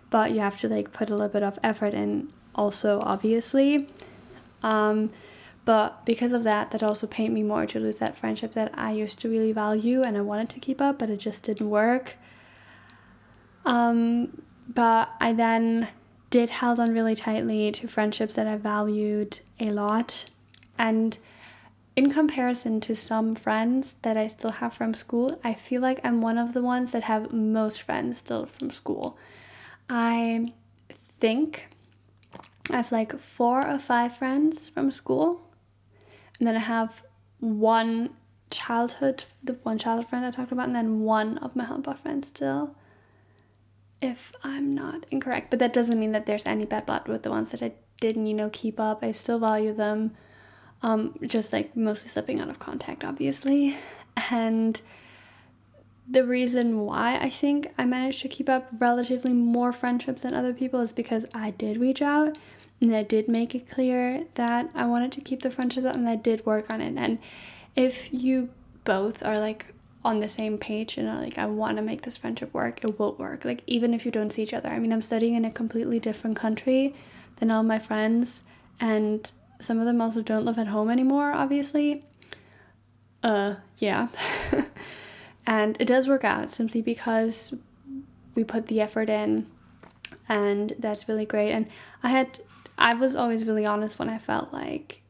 But 0.09 0.31
you 0.31 0.39
have 0.39 0.57
to 0.57 0.69
like 0.69 0.93
put 0.93 1.09
a 1.09 1.13
little 1.13 1.27
bit 1.27 1.43
of 1.43 1.59
effort 1.63 1.93
in, 1.93 2.31
also, 2.55 3.01
obviously. 3.01 3.87
Um, 4.63 5.11
but 5.65 6.05
because 6.05 6.31
of 6.31 6.43
that, 6.43 6.71
that 6.71 6.81
also 6.81 7.07
pained 7.07 7.33
me 7.33 7.43
more 7.43 7.65
to 7.65 7.79
lose 7.79 7.99
that 7.99 8.15
friendship 8.15 8.53
that 8.53 8.71
I 8.73 8.93
used 8.93 9.19
to 9.19 9.29
really 9.29 9.51
value 9.51 10.01
and 10.01 10.15
I 10.15 10.21
wanted 10.21 10.49
to 10.51 10.61
keep 10.61 10.79
up, 10.79 10.97
but 10.97 11.09
it 11.09 11.17
just 11.17 11.43
didn't 11.43 11.69
work. 11.69 12.15
Um, 13.65 14.41
but 14.73 15.09
I 15.19 15.33
then 15.33 15.89
did 16.29 16.49
held 16.49 16.79
on 16.79 16.93
really 16.93 17.15
tightly 17.15 17.71
to 17.71 17.87
friendships 17.87 18.35
that 18.35 18.47
I 18.47 18.57
valued 18.57 19.39
a 19.59 19.71
lot. 19.71 20.25
And 20.77 21.17
in 21.95 22.11
comparison 22.11 22.79
to 22.81 22.95
some 22.95 23.33
friends 23.33 23.95
that 24.01 24.17
I 24.17 24.27
still 24.27 24.51
have 24.51 24.73
from 24.73 24.93
school, 24.93 25.39
I 25.43 25.53
feel 25.53 25.81
like 25.81 25.99
I'm 26.03 26.21
one 26.21 26.37
of 26.37 26.53
the 26.53 26.61
ones 26.61 26.91
that 26.91 27.03
have 27.03 27.31
most 27.31 27.81
friends 27.81 28.19
still 28.19 28.45
from 28.45 28.71
school. 28.71 29.17
I 29.89 30.53
think 31.19 31.69
I 32.69 32.77
have 32.77 32.91
like 32.91 33.17
four 33.19 33.67
or 33.67 33.79
five 33.79 34.15
friends 34.15 34.69
from 34.69 34.91
school 34.91 35.41
and 36.39 36.47
then 36.47 36.55
I 36.55 36.59
have 36.59 37.03
one 37.39 38.11
childhood, 38.49 39.25
the 39.43 39.53
one 39.63 39.77
childhood 39.77 40.09
friend 40.09 40.25
I 40.25 40.31
talked 40.31 40.51
about, 40.51 40.67
and 40.67 40.75
then 40.75 41.01
one 41.01 41.37
of 41.39 41.55
my 41.55 41.65
handball 41.65 41.95
friends 41.95 42.27
still. 42.27 42.75
If 44.01 44.31
I'm 44.43 44.75
not 44.75 45.05
incorrect, 45.09 45.49
but 45.49 45.59
that 45.59 45.73
doesn't 45.73 45.99
mean 45.99 46.11
that 46.11 46.25
there's 46.25 46.45
any 46.45 46.65
bad 46.65 46.85
blood 46.85 47.07
with 47.07 47.23
the 47.23 47.31
ones 47.31 47.51
that 47.51 47.63
I 47.63 47.73
didn't, 47.99 48.27
you 48.27 48.33
know, 48.33 48.49
keep 48.51 48.79
up. 48.79 49.03
I 49.03 49.11
still 49.11 49.39
value 49.39 49.73
them. 49.73 50.13
Um, 50.83 51.15
just 51.25 51.51
like 51.51 51.75
mostly 51.75 52.09
slipping 52.09 52.39
out 52.39 52.49
of 52.49 52.59
contact, 52.59 53.03
obviously. 53.03 53.75
And 54.29 54.79
the 56.07 56.23
reason 56.23 56.79
why 56.79 57.17
I 57.17 57.29
think 57.29 57.73
I 57.77 57.85
managed 57.85 58.21
to 58.21 58.27
keep 58.27 58.47
up 58.47 58.69
relatively 58.79 59.33
more 59.33 59.71
friendships 59.73 60.21
than 60.21 60.33
other 60.33 60.53
people 60.53 60.79
is 60.79 60.91
because 60.91 61.25
I 61.33 61.51
did 61.51 61.77
reach 61.77 62.01
out 62.01 62.37
and 62.79 62.95
I 62.95 63.03
did 63.03 63.27
make 63.27 63.55
it 63.55 63.69
clear 63.69 64.25
that 64.35 64.69
I 64.73 64.85
wanted 64.85 65.11
to 65.13 65.21
keep 65.21 65.41
the 65.41 65.51
friendship 65.51 65.83
and 65.83 66.07
I 66.07 66.15
did 66.15 66.45
work 66.45 66.69
on 66.69 66.79
it. 66.79 66.93
And 66.95 67.19
if 67.75 68.13
you 68.13 68.49
both 68.83 69.23
are 69.23 69.39
like 69.39 69.73
on 70.03 70.19
the 70.19 70.29
same 70.29 70.57
page 70.57 70.97
and 70.97 71.07
like 71.07 71.37
I 71.37 71.45
want 71.45 71.77
to 71.77 71.83
make 71.83 72.03
this 72.03 72.17
friendship 72.17 72.53
work, 72.53 72.83
it 72.83 72.99
will 72.99 73.15
work. 73.15 73.45
Like 73.45 73.63
even 73.67 73.93
if 73.93 74.05
you 74.05 74.11
don't 74.11 74.31
see 74.31 74.43
each 74.43 74.53
other. 74.53 74.69
I 74.69 74.79
mean, 74.79 74.93
I'm 74.93 75.01
studying 75.01 75.35
in 75.35 75.45
a 75.45 75.51
completely 75.51 75.99
different 75.99 76.37
country 76.37 76.95
than 77.37 77.51
all 77.51 77.63
my 77.63 77.79
friends 77.79 78.43
and 78.79 79.29
some 79.59 79.79
of 79.79 79.85
them 79.85 80.01
also 80.01 80.21
don't 80.21 80.45
live 80.45 80.57
at 80.57 80.67
home 80.67 80.89
anymore, 80.89 81.33
obviously. 81.33 82.03
Uh, 83.23 83.55
yeah. 83.77 84.07
and 85.47 85.75
it 85.81 85.85
does 85.85 86.07
work 86.07 86.23
out 86.23 86.49
simply 86.49 86.81
because 86.81 87.53
we 88.35 88.43
put 88.43 88.67
the 88.67 88.79
effort 88.79 89.09
in 89.09 89.47
and 90.29 90.73
that's 90.79 91.09
really 91.09 91.25
great. 91.25 91.51
And 91.51 91.67
I 92.03 92.09
had 92.09 92.39
I 92.77 92.93
was 92.93 93.15
always 93.15 93.45
really 93.45 93.65
honest 93.65 93.97
when 93.97 94.09
I 94.09 94.19
felt 94.19 94.53
like 94.53 95.01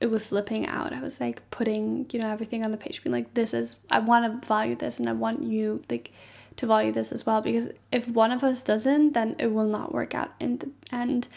it 0.00 0.10
was 0.10 0.24
slipping 0.24 0.66
out. 0.66 0.92
I 0.92 1.00
was 1.00 1.20
like 1.20 1.48
putting, 1.50 2.06
you 2.12 2.20
know, 2.20 2.30
everything 2.30 2.64
on 2.64 2.70
the 2.70 2.76
page, 2.76 3.02
being 3.02 3.12
like, 3.12 3.34
this 3.34 3.52
is, 3.52 3.76
I 3.90 3.98
want 3.98 4.42
to 4.42 4.46
value 4.46 4.76
this 4.76 4.98
and 4.98 5.08
I 5.08 5.12
want 5.12 5.42
you, 5.42 5.82
like, 5.90 6.12
to 6.56 6.66
value 6.66 6.92
this 6.92 7.10
as 7.12 7.26
well. 7.26 7.40
Because 7.40 7.70
if 7.90 8.08
one 8.08 8.30
of 8.30 8.44
us 8.44 8.62
doesn't, 8.62 9.12
then 9.12 9.34
it 9.38 9.48
will 9.52 9.66
not 9.66 9.92
work 9.92 10.14
out 10.14 10.32
in 10.38 10.58
the 10.58 10.70
end. 10.92 11.28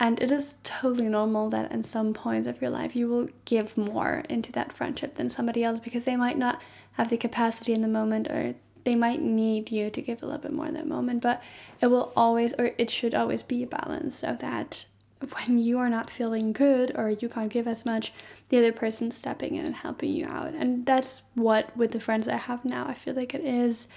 And 0.00 0.20
it 0.20 0.30
is 0.30 0.56
totally 0.64 1.08
normal 1.08 1.48
that 1.50 1.70
in 1.70 1.82
some 1.82 2.12
points 2.12 2.48
of 2.48 2.60
your 2.60 2.70
life 2.70 2.96
you 2.96 3.08
will 3.08 3.28
give 3.44 3.76
more 3.76 4.22
into 4.28 4.50
that 4.52 4.72
friendship 4.72 5.14
than 5.14 5.28
somebody 5.28 5.62
else 5.62 5.80
because 5.80 6.04
they 6.04 6.16
might 6.16 6.38
not 6.38 6.60
have 6.92 7.08
the 7.08 7.16
capacity 7.16 7.72
in 7.72 7.82
the 7.82 7.88
moment 7.88 8.28
or 8.28 8.54
they 8.84 8.96
might 8.96 9.20
need 9.20 9.70
you 9.70 9.90
to 9.90 10.02
give 10.02 10.22
a 10.22 10.26
little 10.26 10.40
bit 10.40 10.52
more 10.52 10.66
in 10.66 10.74
that 10.74 10.88
moment. 10.88 11.22
But 11.22 11.42
it 11.80 11.86
will 11.86 12.12
always, 12.16 12.52
or 12.54 12.72
it 12.78 12.90
should 12.90 13.14
always 13.14 13.42
be 13.42 13.62
a 13.62 13.66
balance 13.66 14.24
of 14.24 14.40
that 14.40 14.86
when 15.30 15.58
you 15.58 15.78
are 15.78 15.88
not 15.88 16.10
feeling 16.10 16.52
good 16.52 16.92
or 16.94 17.10
you 17.10 17.28
can't 17.28 17.52
give 17.52 17.66
as 17.68 17.84
much, 17.84 18.12
the 18.48 18.58
other 18.58 18.72
person's 18.72 19.16
stepping 19.16 19.54
in 19.54 19.64
and 19.66 19.76
helping 19.76 20.12
you 20.12 20.26
out. 20.26 20.54
And 20.54 20.84
that's 20.86 21.22
what 21.34 21.76
with 21.76 21.92
the 21.92 22.00
friends 22.00 22.28
I 22.28 22.36
have 22.36 22.64
now, 22.64 22.86
I 22.86 22.94
feel 22.94 23.14
like 23.14 23.34
it 23.34 23.44
is. 23.44 23.88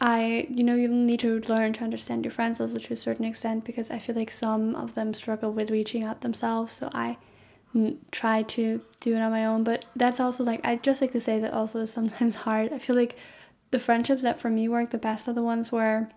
I, 0.00 0.48
you 0.50 0.64
know, 0.64 0.74
you 0.74 0.88
need 0.88 1.20
to 1.20 1.40
learn 1.42 1.72
to 1.74 1.84
understand 1.84 2.24
your 2.24 2.32
friends 2.32 2.60
also 2.60 2.78
to 2.78 2.92
a 2.92 2.96
certain 2.96 3.24
extent 3.24 3.64
because 3.64 3.90
I 3.90 4.00
feel 4.00 4.16
like 4.16 4.32
some 4.32 4.74
of 4.74 4.94
them 4.94 5.14
struggle 5.14 5.52
with 5.52 5.70
reaching 5.70 6.02
out 6.02 6.20
themselves. 6.20 6.72
So 6.72 6.90
I 6.92 7.16
try 8.12 8.42
to 8.42 8.80
do 9.00 9.14
it 9.14 9.20
on 9.20 9.30
my 9.30 9.46
own. 9.46 9.64
But 9.64 9.84
that's 9.96 10.20
also 10.20 10.44
like, 10.44 10.64
I 10.64 10.76
just 10.76 11.00
like 11.00 11.12
to 11.12 11.20
say 11.20 11.38
that 11.40 11.52
also 11.52 11.80
is 11.80 11.92
sometimes 11.92 12.34
hard. 12.46 12.72
I 12.72 12.78
feel 12.78 12.96
like 12.96 13.16
the 13.70 13.78
friendships 13.78 14.22
that 14.22 14.40
for 14.40 14.50
me 14.50 14.68
work 14.68 14.90
the 14.90 14.98
best 14.98 15.28
are 15.28 15.32
the 15.32 15.42
ones 15.42 15.72
where 15.72 16.10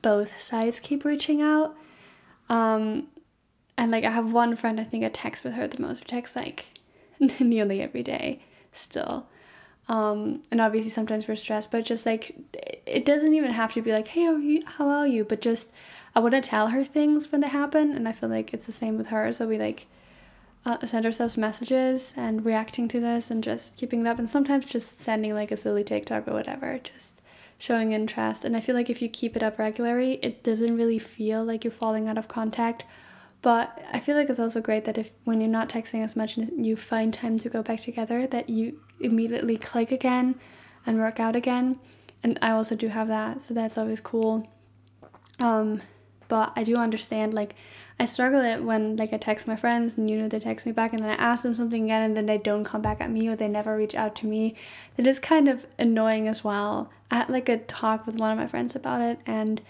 both 0.00 0.40
sides 0.40 0.80
keep 0.80 1.04
reaching 1.04 1.42
out. 1.42 1.76
Um, 2.48 3.08
and 3.76 3.90
like 3.90 4.04
I 4.04 4.10
have 4.10 4.32
one 4.32 4.56
friend 4.56 4.80
I 4.80 4.84
think 4.84 5.04
I 5.04 5.08
text 5.08 5.44
with 5.44 5.54
her 5.54 5.66
the 5.66 5.80
most. 5.80 6.02
We 6.02 6.06
text 6.06 6.36
like 6.36 6.66
nearly 7.40 7.80
every 7.80 8.02
day 8.02 8.40
still. 8.72 9.28
Um, 9.88 10.42
and 10.50 10.60
obviously 10.60 10.90
sometimes 10.90 11.26
we're 11.26 11.36
stressed, 11.36 11.72
but 11.72 11.84
just 11.84 12.06
like 12.06 12.36
it 12.86 13.04
doesn't 13.04 13.34
even 13.34 13.50
have 13.50 13.72
to 13.74 13.82
be 13.82 13.92
like, 13.92 14.08
hey, 14.08 14.24
how 14.24 14.34
are 14.34 14.38
you? 14.38 14.62
How 14.66 14.88
are 14.88 15.06
you? 15.06 15.24
But 15.24 15.40
just 15.40 15.70
I 16.14 16.20
want 16.20 16.34
to 16.34 16.40
tell 16.40 16.68
her 16.68 16.84
things 16.84 17.32
when 17.32 17.40
they 17.40 17.48
happen, 17.48 17.92
and 17.92 18.08
I 18.08 18.12
feel 18.12 18.28
like 18.28 18.52
it's 18.52 18.66
the 18.66 18.72
same 18.72 18.96
with 18.96 19.08
her. 19.08 19.32
So 19.32 19.46
we 19.46 19.58
like 19.58 19.86
uh, 20.64 20.84
send 20.86 21.06
ourselves 21.06 21.36
messages 21.36 22.14
and 22.16 22.44
reacting 22.44 22.86
to 22.88 23.00
this, 23.00 23.30
and 23.30 23.42
just 23.42 23.76
keeping 23.76 24.02
it 24.02 24.08
up, 24.08 24.18
and 24.18 24.30
sometimes 24.30 24.66
just 24.66 25.00
sending 25.00 25.34
like 25.34 25.50
a 25.50 25.56
silly 25.56 25.84
TikTok 25.84 26.28
or 26.28 26.34
whatever, 26.34 26.78
just 26.78 27.20
showing 27.58 27.92
interest. 27.92 28.44
And 28.44 28.56
I 28.56 28.60
feel 28.60 28.74
like 28.74 28.90
if 28.90 29.02
you 29.02 29.08
keep 29.08 29.36
it 29.36 29.42
up 29.42 29.58
regularly, 29.58 30.14
it 30.22 30.44
doesn't 30.44 30.76
really 30.76 30.98
feel 30.98 31.44
like 31.44 31.64
you're 31.64 31.72
falling 31.72 32.08
out 32.08 32.18
of 32.18 32.28
contact 32.28 32.84
but 33.42 33.84
I 33.92 33.98
feel 33.98 34.16
like 34.16 34.30
it's 34.30 34.38
also 34.38 34.60
great 34.60 34.84
that 34.84 34.98
if 34.98 35.10
when 35.24 35.40
you're 35.40 35.50
not 35.50 35.68
texting 35.68 36.04
as 36.04 36.14
much 36.14 36.36
and 36.36 36.64
you 36.64 36.76
find 36.76 37.12
time 37.12 37.38
to 37.38 37.48
go 37.48 37.62
back 37.62 37.80
together, 37.80 38.26
that 38.28 38.48
you 38.48 38.80
immediately 39.00 39.56
click 39.56 39.90
again 39.90 40.36
and 40.86 40.98
work 40.98 41.18
out 41.18 41.34
again. 41.34 41.78
And 42.22 42.38
I 42.40 42.52
also 42.52 42.76
do 42.76 42.88
have 42.88 43.08
that, 43.08 43.42
so 43.42 43.52
that's 43.52 43.76
always 43.76 44.00
cool. 44.00 44.48
Um, 45.40 45.82
but 46.28 46.52
I 46.56 46.64
do 46.64 46.76
understand 46.76 47.34
like 47.34 47.56
I 48.00 48.06
struggle 48.06 48.40
it 48.40 48.62
when 48.62 48.96
like 48.96 49.12
I 49.12 49.18
text 49.18 49.46
my 49.46 49.56
friends 49.56 49.98
and 49.98 50.10
you 50.10 50.16
know 50.16 50.28
they 50.28 50.40
text 50.40 50.64
me 50.64 50.72
back 50.72 50.94
and 50.94 51.02
then 51.02 51.10
I 51.10 51.22
ask 51.22 51.42
them 51.42 51.54
something 51.54 51.84
again 51.84 52.02
and 52.02 52.16
then 52.16 52.24
they 52.24 52.38
don't 52.38 52.64
come 52.64 52.80
back 52.80 53.02
at 53.02 53.10
me 53.10 53.28
or 53.28 53.36
they 53.36 53.48
never 53.48 53.76
reach 53.76 53.94
out 53.94 54.14
to 54.16 54.26
me. 54.26 54.54
That 54.96 55.06
is 55.06 55.18
kind 55.18 55.46
of 55.46 55.66
annoying 55.78 56.28
as 56.28 56.42
well. 56.42 56.90
I 57.10 57.16
had 57.16 57.28
like 57.28 57.50
a 57.50 57.58
talk 57.58 58.06
with 58.06 58.16
one 58.16 58.30
of 58.30 58.38
my 58.38 58.46
friends 58.46 58.74
about 58.74 59.02
it 59.02 59.18
and 59.26 59.60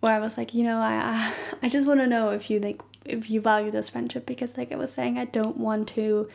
where 0.00 0.12
I 0.12 0.18
was 0.18 0.36
like, 0.36 0.52
you 0.52 0.64
know, 0.64 0.78
I 0.78 1.32
I 1.62 1.70
just 1.70 1.86
want 1.86 2.00
to 2.00 2.06
know 2.06 2.28
if 2.28 2.50
you 2.50 2.60
like 2.60 2.82
if 3.04 3.30
you 3.30 3.40
value 3.40 3.70
this 3.70 3.88
friendship 3.88 4.26
because 4.26 4.56
like 4.56 4.72
I 4.72 4.76
was 4.76 4.92
saying 4.92 5.18
I 5.18 5.24
don't 5.24 5.56
want 5.56 5.88
to 5.90 6.28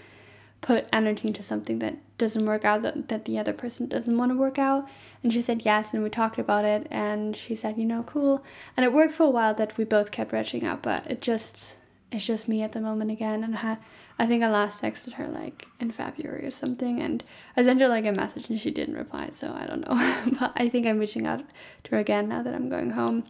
put 0.61 0.87
energy 0.91 1.27
into 1.27 1.43
something 1.43 1.79
that 1.79 1.97
doesn't 2.17 2.45
work 2.45 2.65
out 2.65 2.81
that, 2.81 3.09
that 3.09 3.25
the 3.25 3.37
other 3.37 3.53
person 3.53 3.87
doesn't 3.87 4.17
want 4.17 4.31
to 4.31 4.37
work 4.37 4.57
out. 4.57 4.87
And 5.23 5.31
she 5.31 5.41
said 5.41 5.63
yes 5.65 5.93
and 5.93 6.03
we 6.03 6.09
talked 6.09 6.39
about 6.39 6.65
it 6.65 6.87
and 6.89 7.35
she 7.35 7.55
said 7.55 7.77
you 7.77 7.85
know 7.85 8.03
cool. 8.03 8.43
And 8.75 8.83
it 8.83 8.93
worked 8.93 9.13
for 9.13 9.23
a 9.23 9.29
while 9.29 9.53
that 9.55 9.77
we 9.77 9.83
both 9.83 10.11
kept 10.11 10.33
reaching 10.33 10.65
out 10.65 10.81
but 10.81 11.05
it 11.09 11.21
just 11.21 11.77
it's 12.11 12.25
just 12.25 12.47
me 12.47 12.61
at 12.61 12.71
the 12.71 12.79
moment 12.79 13.11
again 13.11 13.43
and 13.43 13.57
I, 13.57 13.77
I 14.17 14.25
think 14.25 14.41
I 14.41 14.49
last 14.49 14.81
texted 14.81 15.13
her 15.13 15.27
like 15.27 15.67
in 15.79 15.91
February 15.91 16.45
or 16.45 16.51
something 16.51 17.01
and 17.01 17.23
I 17.55 17.63
sent 17.63 17.81
her 17.81 17.87
like 17.87 18.05
a 18.05 18.11
message 18.11 18.49
and 18.49 18.59
she 18.59 18.71
didn't 18.71 18.95
reply 18.95 19.29
so 19.31 19.53
I 19.53 19.65
don't 19.65 19.81
know. 19.81 20.37
But 20.39 20.53
I 20.55 20.69
think 20.69 20.87
I'm 20.87 20.99
reaching 20.99 21.27
out 21.27 21.43
to 21.83 21.91
her 21.91 21.97
again 21.97 22.29
now 22.29 22.41
that 22.43 22.55
I'm 22.55 22.69
going 22.69 22.91
home 22.91 23.25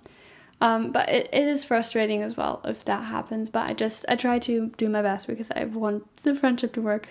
um, 0.61 0.91
but 0.91 1.09
it, 1.09 1.29
it 1.31 1.47
is 1.47 1.63
frustrating 1.63 2.23
as 2.23 2.35
well 2.35 2.61
if 2.65 2.85
that 2.85 3.03
happens. 3.03 3.49
But 3.49 3.69
I 3.69 3.73
just 3.73 4.05
I 4.09 4.15
try 4.15 4.39
to 4.39 4.67
do 4.77 4.87
my 4.87 5.01
best 5.01 5.27
because 5.27 5.51
I 5.51 5.65
want 5.65 6.17
the 6.17 6.35
friendship 6.35 6.73
to 6.73 6.81
work, 6.81 7.09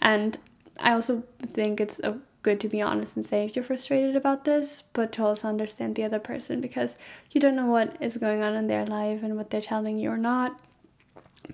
and 0.00 0.38
I 0.80 0.92
also 0.92 1.22
think 1.40 1.80
it's 1.80 2.00
a, 2.00 2.18
good 2.42 2.60
to 2.60 2.68
be 2.68 2.82
honest 2.82 3.16
and 3.16 3.24
say 3.24 3.44
if 3.44 3.54
you're 3.54 3.62
frustrated 3.62 4.16
about 4.16 4.44
this, 4.44 4.82
but 4.92 5.12
to 5.12 5.24
also 5.24 5.48
understand 5.48 5.94
the 5.94 6.04
other 6.04 6.18
person 6.18 6.60
because 6.60 6.98
you 7.30 7.40
don't 7.40 7.56
know 7.56 7.66
what 7.66 7.96
is 8.00 8.16
going 8.16 8.42
on 8.42 8.54
in 8.54 8.66
their 8.66 8.84
life 8.84 9.22
and 9.22 9.36
what 9.36 9.50
they're 9.50 9.60
telling 9.60 9.98
you 9.98 10.10
or 10.10 10.16
not. 10.16 10.58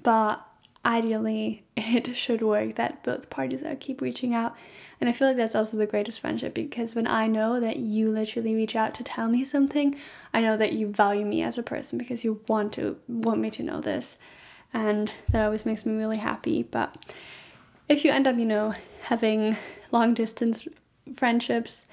But 0.02 0.42
ideally 0.84 1.64
it 1.76 2.16
should 2.16 2.42
work 2.42 2.76
that 2.76 3.02
both 3.02 3.30
parties 3.30 3.62
are 3.62 3.76
keep 3.76 4.00
reaching 4.00 4.34
out. 4.34 4.56
And 5.00 5.08
i 5.08 5.12
feel 5.12 5.28
like 5.28 5.36
that's 5.36 5.54
also 5.54 5.76
the 5.76 5.86
greatest 5.86 6.20
friendship 6.20 6.54
because 6.54 6.96
when 6.96 7.06
i 7.06 7.28
know 7.28 7.60
that 7.60 7.76
you 7.76 8.10
literally 8.10 8.54
reach 8.56 8.74
out 8.74 8.94
to 8.94 9.04
tell 9.04 9.28
me 9.28 9.44
something 9.44 9.94
i 10.34 10.40
know 10.40 10.56
that 10.56 10.72
you 10.72 10.88
value 10.88 11.24
me 11.24 11.40
as 11.42 11.56
a 11.56 11.62
person 11.62 11.98
because 11.98 12.24
you 12.24 12.40
want 12.48 12.72
to 12.72 12.98
want 13.06 13.40
me 13.40 13.50
to 13.50 13.62
know 13.62 13.80
this. 13.80 14.18
And 14.74 15.10
that 15.30 15.44
always 15.44 15.64
makes 15.64 15.86
me 15.86 15.94
really 15.96 16.18
happy. 16.18 16.62
But 16.62 16.94
if 17.88 18.04
you 18.04 18.10
end 18.10 18.26
up 18.26 18.36
you 18.36 18.44
know 18.44 18.74
having 19.02 19.56
long 19.92 20.14
distance 20.14 20.68
friendships 21.14 21.86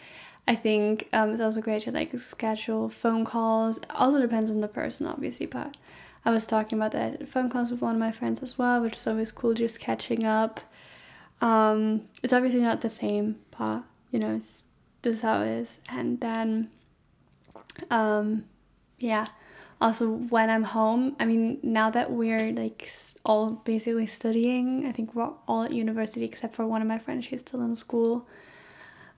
I 0.48 0.56
think 0.56 1.08
um, 1.12 1.32
it's 1.32 1.42
also 1.42 1.62
great 1.62 1.84
to 1.84 1.92
like 1.92 2.12
schedule 2.20 2.90
phone 2.90 3.26
calls. 3.26 3.78
It 3.78 3.88
also 3.90 4.22
depends 4.22 4.52
on 4.52 4.62
the 4.62 4.68
person, 4.68 5.08
obviously, 5.08 5.48
but 5.48 5.76
I 6.26 6.32
was 6.32 6.46
talking 6.48 6.80
about 6.80 6.92
that 6.94 7.30
phone 7.30 7.50
calls 7.50 7.70
with 7.72 7.82
one 7.82 7.96
of 7.96 8.00
my 8.00 8.12
friends 8.12 8.42
as 8.42 8.58
well, 8.58 8.82
which 8.82 8.96
is 8.96 9.06
always 9.08 9.32
cool 9.32 9.54
just 9.54 9.80
catching 9.80 10.26
up. 10.26 10.60
Um, 11.40 12.08
it's 12.24 12.34
obviously 12.34 12.62
not 12.62 12.82
the 12.82 12.90
same, 12.90 13.38
but 13.58 13.84
you 14.12 14.20
know, 14.20 14.36
it's 14.36 14.64
this 15.04 15.18
is 15.18 15.22
how 15.22 15.44
it 15.44 15.48
is. 15.48 15.80
And 15.88 16.20
then, 16.20 16.72
um, 17.92 18.46
yeah. 18.98 19.28
Also, 19.80 20.10
when 20.10 20.50
I'm 20.50 20.64
home, 20.64 21.16
I 21.20 21.26
mean, 21.26 21.60
now 21.62 21.90
that 21.92 22.10
we're 22.12 22.52
like 22.54 22.90
all 23.24 23.52
basically 23.52 24.08
studying, 24.08 24.86
I 24.86 24.92
think 24.92 25.14
we're 25.14 25.32
all 25.48 25.64
at 25.64 25.72
university 25.72 26.24
except 26.24 26.56
for 26.56 26.66
one 26.66 26.82
of 26.82 26.88
my 26.88 26.98
friends. 26.98 27.26
She's 27.26 27.42
still 27.42 27.62
in 27.62 27.76
school. 27.76 28.28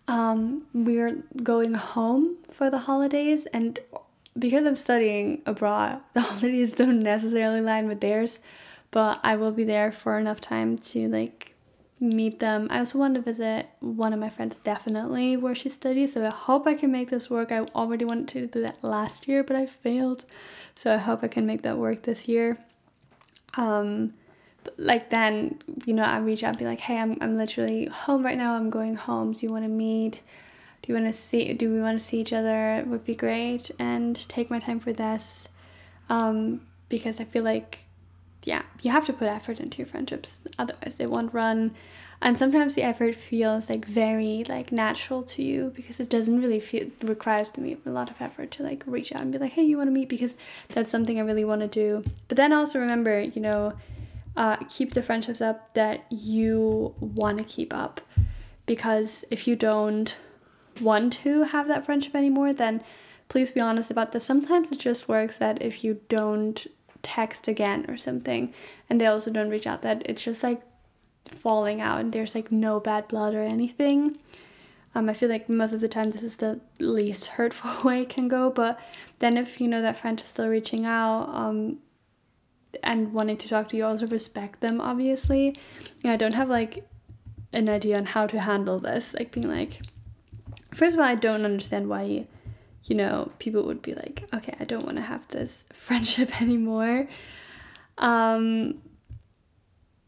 Um, 0.07 0.63
we're 0.73 1.23
going 1.43 1.73
home 1.73 2.37
for 2.51 2.69
the 2.69 2.79
holidays, 2.79 3.45
and 3.47 3.79
because 4.37 4.65
I'm 4.65 4.75
studying 4.75 5.41
abroad, 5.45 6.01
the 6.13 6.21
holidays 6.21 6.71
don't 6.71 7.01
necessarily 7.01 7.61
line 7.61 7.87
with 7.87 8.01
theirs, 8.01 8.39
but 8.91 9.19
I 9.23 9.35
will 9.35 9.51
be 9.51 9.63
there 9.63 9.91
for 9.91 10.17
enough 10.17 10.41
time 10.41 10.77
to 10.77 11.07
like 11.07 11.53
meet 11.99 12.39
them. 12.39 12.67
I 12.69 12.79
also 12.79 12.99
want 12.99 13.15
to 13.15 13.21
visit 13.21 13.67
one 13.79 14.13
of 14.13 14.19
my 14.19 14.29
friends 14.29 14.57
definitely 14.57 15.35
where 15.35 15.55
she 15.55 15.69
studies, 15.69 16.13
so 16.13 16.25
I 16.25 16.29
hope 16.29 16.67
I 16.67 16.75
can 16.75 16.91
make 16.91 17.09
this 17.09 17.29
work. 17.29 17.51
I 17.51 17.59
already 17.59 18.05
wanted 18.05 18.27
to 18.29 18.47
do 18.47 18.61
that 18.61 18.83
last 18.83 19.27
year, 19.27 19.43
but 19.43 19.55
I 19.55 19.65
failed. 19.65 20.25
So 20.75 20.93
I 20.93 20.97
hope 20.97 21.23
I 21.23 21.27
can 21.27 21.45
make 21.45 21.63
that 21.63 21.77
work 21.77 22.03
this 22.03 22.27
year. 22.27 22.57
Um 23.55 24.13
like 24.75 25.09
then, 25.09 25.59
you 25.85 25.93
know, 25.93 26.03
I 26.03 26.17
reach 26.17 26.43
out 26.43 26.49
and 26.49 26.57
be 26.57 26.65
like, 26.65 26.81
"Hey, 26.81 26.97
I'm 26.97 27.17
I'm 27.21 27.35
literally 27.37 27.85
home 27.85 28.23
right 28.23 28.37
now. 28.37 28.53
I'm 28.53 28.69
going 28.69 28.95
home. 28.95 29.31
Do 29.31 29.45
you 29.45 29.51
want 29.51 29.63
to 29.63 29.69
meet?" 29.69 30.19
Do 30.87 30.93
you 30.93 30.99
want 30.99 31.13
to 31.13 31.19
see 31.19 31.51
do 31.53 31.69
we 31.69 31.81
want 31.81 31.99
to 31.99 32.05
see 32.05 32.21
each 32.21 32.31
other 32.31 32.75
it 32.75 32.87
would 32.87 33.03
be 33.03 33.13
great 33.13 33.69
and 33.77 34.27
take 34.29 34.49
my 34.49 34.57
time 34.57 34.79
for 34.79 34.93
this. 34.93 35.49
Um, 36.09 36.61
because 36.87 37.19
i 37.19 37.25
feel 37.25 37.43
like 37.43 37.79
yeah 38.45 38.61
you 38.81 38.89
have 38.91 39.05
to 39.05 39.11
put 39.11 39.27
effort 39.27 39.59
into 39.59 39.79
your 39.79 39.87
friendships 39.87 40.39
otherwise 40.57 40.95
they 40.95 41.05
won't 41.05 41.33
run. 41.33 41.75
And 42.19 42.35
sometimes 42.35 42.73
the 42.73 42.81
effort 42.81 43.13
feels 43.13 43.69
like 43.69 43.85
very 43.85 44.43
like 44.47 44.71
natural 44.71 45.21
to 45.23 45.43
you 45.43 45.71
because 45.75 45.99
it 45.99 46.09
doesn't 46.09 46.39
really 46.39 46.61
feel 46.61 46.87
requires 47.03 47.49
to 47.49 47.61
me 47.61 47.77
a 47.85 47.91
lot 47.91 48.09
of 48.09 48.19
effort 48.21 48.49
to 48.51 48.63
like 48.63 48.83
reach 48.87 49.11
out 49.11 49.21
and 49.21 49.31
be 49.31 49.37
like 49.37 49.51
hey 49.51 49.63
you 49.63 49.77
want 49.77 49.89
to 49.89 49.91
meet? 49.91 50.07
because 50.07 50.35
that's 50.69 50.89
something 50.89 51.19
i 51.19 51.21
really 51.21 51.43
want 51.43 51.61
to 51.61 51.67
do. 51.67 52.09
But 52.29 52.37
then 52.37 52.53
also 52.53 52.79
remember 52.79 53.19
you 53.19 53.41
know 53.41 53.73
uh, 54.37 54.55
keep 54.69 54.93
the 54.93 55.03
friendships 55.03 55.41
up 55.41 55.73
that 55.73 56.05
you 56.11 56.95
want 57.01 57.39
to 57.39 57.43
keep 57.43 57.73
up. 57.73 57.99
Because 58.67 59.25
if 59.31 59.47
you 59.47 59.55
don't 59.55 60.15
want 60.81 61.13
to 61.13 61.43
have 61.43 61.67
that 61.67 61.85
friendship 61.85 62.15
anymore, 62.15 62.53
then 62.53 62.83
please 63.29 63.51
be 63.51 63.59
honest 63.59 63.91
about 63.91 64.11
this. 64.11 64.23
Sometimes 64.23 64.71
it 64.71 64.79
just 64.79 65.09
works 65.09 65.37
that 65.37 65.61
if 65.61 65.83
you 65.83 66.01
don't 66.09 66.65
text 67.03 67.47
again 67.47 67.85
or 67.87 67.97
something 67.97 68.53
and 68.89 68.99
they 68.99 69.05
also 69.05 69.31
don't 69.31 69.49
reach 69.49 69.67
out, 69.67 69.81
that 69.81 70.03
it's 70.09 70.23
just 70.23 70.43
like 70.43 70.61
falling 71.25 71.81
out 71.81 71.99
and 71.99 72.13
there's 72.13 72.35
like 72.35 72.51
no 72.51 72.79
bad 72.79 73.07
blood 73.07 73.33
or 73.33 73.43
anything. 73.43 74.17
Um, 74.95 75.09
I 75.09 75.13
feel 75.13 75.29
like 75.29 75.47
most 75.49 75.73
of 75.73 75.81
the 75.81 75.87
time 75.87 76.09
this 76.09 76.23
is 76.23 76.37
the 76.37 76.59
least 76.79 77.25
hurtful 77.37 77.83
way 77.83 78.01
it 78.01 78.09
can 78.09 78.27
go, 78.27 78.49
but 78.49 78.79
then 79.19 79.37
if 79.37 79.61
you 79.61 79.67
know 79.67 79.81
that 79.81 79.97
friend 79.97 80.19
is 80.19 80.27
still 80.27 80.47
reaching 80.47 80.85
out 80.85 81.29
um, 81.33 81.77
and 82.83 83.13
wanting 83.13 83.37
to 83.37 83.47
talk 83.47 83.67
to 83.69 83.77
you, 83.77 83.85
also 83.85 84.07
respect 84.07 84.61
them, 84.61 84.81
obviously. 84.81 85.57
And 86.03 86.11
I 86.11 86.15
don't 86.15 86.33
have 86.33 86.49
like 86.49 86.87
an 87.53 87.69
idea 87.69 87.97
on 87.97 88.05
how 88.05 88.27
to 88.27 88.39
handle 88.39 88.79
this, 88.79 89.13
like 89.13 89.31
being 89.31 89.47
like, 89.47 89.81
first 90.77 90.93
of 90.93 90.99
all, 90.99 91.05
I 91.05 91.15
don't 91.15 91.43
understand 91.43 91.89
why, 91.89 92.27
you 92.83 92.95
know, 92.95 93.31
people 93.39 93.63
would 93.63 93.81
be 93.81 93.95
like, 93.95 94.23
okay, 94.33 94.55
I 94.59 94.63
don't 94.63 94.85
want 94.85 94.97
to 94.97 95.01
have 95.01 95.27
this 95.29 95.65
friendship 95.73 96.39
anymore. 96.41 97.07
Um, 97.97 98.81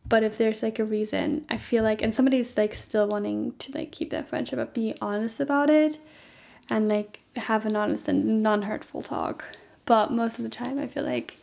but 0.08 0.24
if 0.24 0.38
there's 0.38 0.62
like 0.62 0.80
a 0.80 0.86
reason, 0.86 1.46
I 1.50 1.58
feel 1.58 1.84
like, 1.84 2.02
and 2.02 2.14
somebody's 2.14 2.56
like 2.56 2.76
still 2.76 3.08
wanting 3.08 3.54
to 3.60 3.72
like 3.76 3.92
keep 3.92 4.12
that 4.12 4.30
friendship, 4.30 4.58
but 4.58 4.74
be 4.74 4.96
honest 5.02 5.40
about 5.40 5.70
it 5.70 6.00
and 6.70 6.88
like 6.88 7.22
have 7.36 7.66
an 7.66 7.76
honest 7.76 8.08
and 8.08 8.44
non 8.44 8.64
hurtful 8.64 9.02
talk. 9.02 9.44
But 9.86 10.12
most 10.12 10.38
of 10.38 10.44
the 10.44 10.50
time, 10.50 10.78
I 10.78 10.86
feel 10.86 11.04
like 11.04 11.39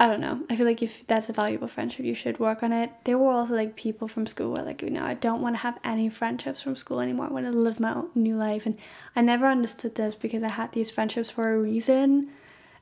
I 0.00 0.06
don't 0.06 0.20
know. 0.20 0.44
I 0.48 0.54
feel 0.54 0.66
like 0.66 0.82
if 0.82 1.04
that's 1.08 1.28
a 1.28 1.32
valuable 1.32 1.66
friendship, 1.66 2.06
you 2.06 2.14
should 2.14 2.38
work 2.38 2.62
on 2.62 2.72
it. 2.72 2.92
There 3.02 3.18
were 3.18 3.32
also 3.32 3.54
like 3.54 3.74
people 3.74 4.06
from 4.06 4.26
school 4.26 4.52
where 4.52 4.62
like 4.62 4.80
you 4.80 4.90
know 4.90 5.02
I 5.02 5.14
don't 5.14 5.42
want 5.42 5.56
to 5.56 5.62
have 5.62 5.78
any 5.82 6.08
friendships 6.08 6.62
from 6.62 6.76
school 6.76 7.00
anymore. 7.00 7.26
I 7.26 7.32
want 7.32 7.46
to 7.46 7.52
live 7.52 7.80
my 7.80 7.94
own 7.94 8.10
new 8.14 8.36
life, 8.36 8.64
and 8.64 8.78
I 9.16 9.22
never 9.22 9.46
understood 9.46 9.96
this 9.96 10.14
because 10.14 10.44
I 10.44 10.48
had 10.48 10.70
these 10.70 10.90
friendships 10.90 11.32
for 11.32 11.52
a 11.52 11.58
reason, 11.58 12.28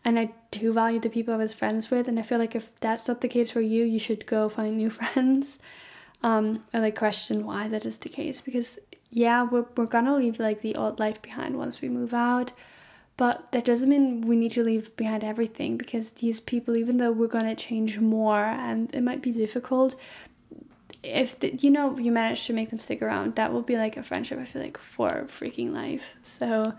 and 0.05 0.19
I 0.19 0.33
do 0.51 0.75
value 0.75 1.01
the 1.01 1.09
people 1.09 1.33
I 1.33 1.39
was 1.39 1.55
friends 1.55 1.91
with. 1.91 2.07
And 2.07 2.19
I 2.19 2.23
feel 2.23 2.39
like 2.39 2.55
if 2.55 2.69
that's 2.81 3.09
not 3.09 3.23
the 3.23 3.29
case 3.29 3.51
for 3.51 3.63
you, 3.63 3.85
you 3.85 3.99
should 3.99 4.27
go 4.27 4.51
find 4.51 4.77
new 4.77 4.91
friends, 5.01 5.59
um, 6.23 6.65
or 6.75 6.81
like 6.81 6.99
question 6.99 7.47
why 7.47 7.67
that 7.69 7.87
is 7.87 7.97
the 7.97 8.11
case. 8.11 8.43
Because 8.43 8.79
yeah, 9.11 9.45
we're 9.45 9.65
we're 9.75 9.87
gonna 9.87 10.17
leave 10.17 10.39
like 10.39 10.61
the 10.61 10.77
old 10.77 10.99
life 10.99 11.23
behind 11.23 11.57
once 11.57 11.81
we 11.81 11.89
move 11.89 12.13
out 12.13 12.53
but 13.17 13.51
that 13.53 13.65
doesn't 13.65 13.89
mean 13.89 14.21
we 14.23 14.37
need 14.37 14.53
to 14.53 14.63
leave 14.63 14.95
behind 14.97 15.25
everything 15.25 15.77
because 15.79 16.13
these 16.13 16.39
people, 16.39 16.77
even 16.77 16.99
though 16.99 17.13
we're 17.13 17.29
going 17.29 17.47
to 17.47 17.55
change 17.55 17.99
more 17.99 18.37
and 18.37 18.95
it 18.95 19.03
might 19.03 19.23
be 19.23 19.33
difficult, 19.33 19.97
if 21.03 21.39
the, 21.39 21.55
you 21.55 21.71
know 21.71 21.99
you 21.99 22.13
manage 22.13 22.47
to 22.47 22.53
make 22.53 22.71
them 22.71 22.79
stick 22.79 23.01
around, 23.01 23.37
that 23.37 23.53
will 23.53 23.63
be 23.63 23.77
like 23.77 23.97
a 23.97 24.03
friendship. 24.03 24.39
I 24.39 24.45
feel 24.45 24.61
like 24.61 24.77
for 24.77 25.27
freaking 25.29 25.73
life. 25.73 26.17
So, 26.23 26.75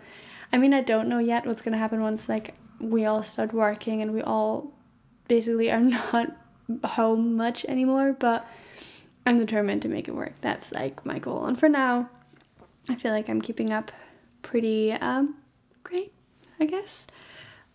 I 0.54 0.58
mean, 0.58 0.74
I 0.74 0.82
don't 0.82 1.08
know 1.10 1.20
yet 1.20 1.46
what's 1.46 1.62
gonna 1.62 1.78
happen 1.78 2.02
once 2.02 2.30
like 2.30 2.54
we 2.80 3.06
all 3.06 3.24
start 3.24 3.52
working 3.52 4.04
and 4.04 4.14
we 4.14 4.22
all 4.22 4.72
basically 5.28 5.72
are 5.72 5.80
not 6.14 6.36
home 6.84 7.36
much 7.36 7.66
anymore. 7.66 8.14
But 8.14 8.48
I'm 9.26 9.40
determined 9.40 9.82
to 9.82 9.90
make 9.90 10.08
it 10.08 10.14
work. 10.14 10.34
That's 10.42 10.72
like 10.72 11.04
my 11.04 11.18
goal. 11.18 11.46
And 11.46 11.60
for 11.60 11.68
now, 11.68 12.10
I 12.90 12.96
feel 12.96 13.12
like 13.12 13.28
I'm 13.28 13.42
keeping 13.42 13.74
up 13.74 13.92
pretty 14.44 14.92
um, 14.92 15.36
great. 15.84 16.14
I 16.60 16.66
guess. 16.66 17.08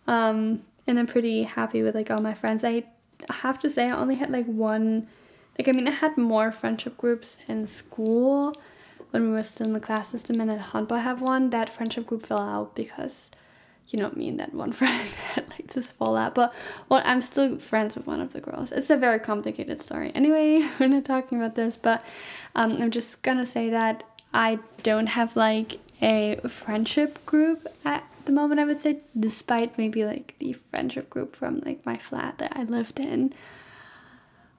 Um, 0.07 0.63
and 0.87 0.99
I'm 0.99 1.07
pretty 1.07 1.43
happy 1.43 1.81
with 1.81 1.95
like 1.95 2.11
all 2.11 2.21
my 2.21 2.33
friends. 2.33 2.63
I 2.63 2.83
have 3.29 3.59
to 3.59 3.69
say 3.69 3.89
I 3.89 3.97
only 3.97 4.15
had 4.15 4.29
like 4.29 4.45
one 4.45 5.07
like 5.57 5.67
I 5.69 5.71
mean 5.71 5.87
I 5.87 5.91
had 5.91 6.17
more 6.17 6.51
friendship 6.51 6.97
groups 6.97 7.37
in 7.47 7.67
school 7.67 8.55
when 9.11 9.23
we 9.23 9.29
were 9.29 9.43
still 9.43 9.67
in 9.67 9.73
the 9.73 9.79
class 9.79 10.09
system 10.09 10.41
and 10.41 10.49
at 10.49 10.59
handball 10.59 10.97
I 10.97 11.01
have 11.01 11.21
one. 11.21 11.51
That 11.51 11.69
friendship 11.69 12.07
group 12.07 12.25
fell 12.25 12.39
out 12.39 12.75
because 12.75 13.31
you 13.89 13.99
know 13.99 14.11
me 14.11 14.29
and 14.29 14.39
that 14.39 14.53
one 14.53 14.71
friend 14.79 15.09
had 15.33 15.49
like 15.49 15.67
this 15.73 15.87
fallout. 15.87 16.35
But 16.35 16.53
well 16.89 17.01
I'm 17.05 17.21
still 17.21 17.59
friends 17.59 17.95
with 17.95 18.07
one 18.07 18.19
of 18.19 18.33
the 18.33 18.41
girls. 18.41 18.71
It's 18.71 18.89
a 18.89 18.97
very 18.97 19.19
complicated 19.19 19.81
story. 19.81 20.11
Anyway, 20.13 20.67
we're 20.79 20.87
not 20.87 21.05
talking 21.05 21.37
about 21.37 21.55
this, 21.55 21.75
but 21.75 22.03
um, 22.55 22.77
I'm 22.81 22.91
just 22.91 23.21
gonna 23.21 23.45
say 23.45 23.69
that 23.69 24.03
I 24.33 24.59
don't 24.81 25.07
have 25.07 25.35
like 25.35 25.77
a 26.03 26.37
friendship 26.49 27.25
group 27.25 27.65
at 27.85 28.03
the 28.25 28.31
moment 28.31 28.59
I 28.59 28.65
would 28.65 28.79
say 28.79 28.99
despite 29.17 29.77
maybe 29.77 30.05
like 30.05 30.35
the 30.39 30.53
friendship 30.53 31.09
group 31.09 31.35
from 31.35 31.61
like 31.65 31.85
my 31.85 31.97
flat 31.97 32.37
that 32.37 32.53
I 32.55 32.63
lived 32.63 32.99
in. 32.99 33.33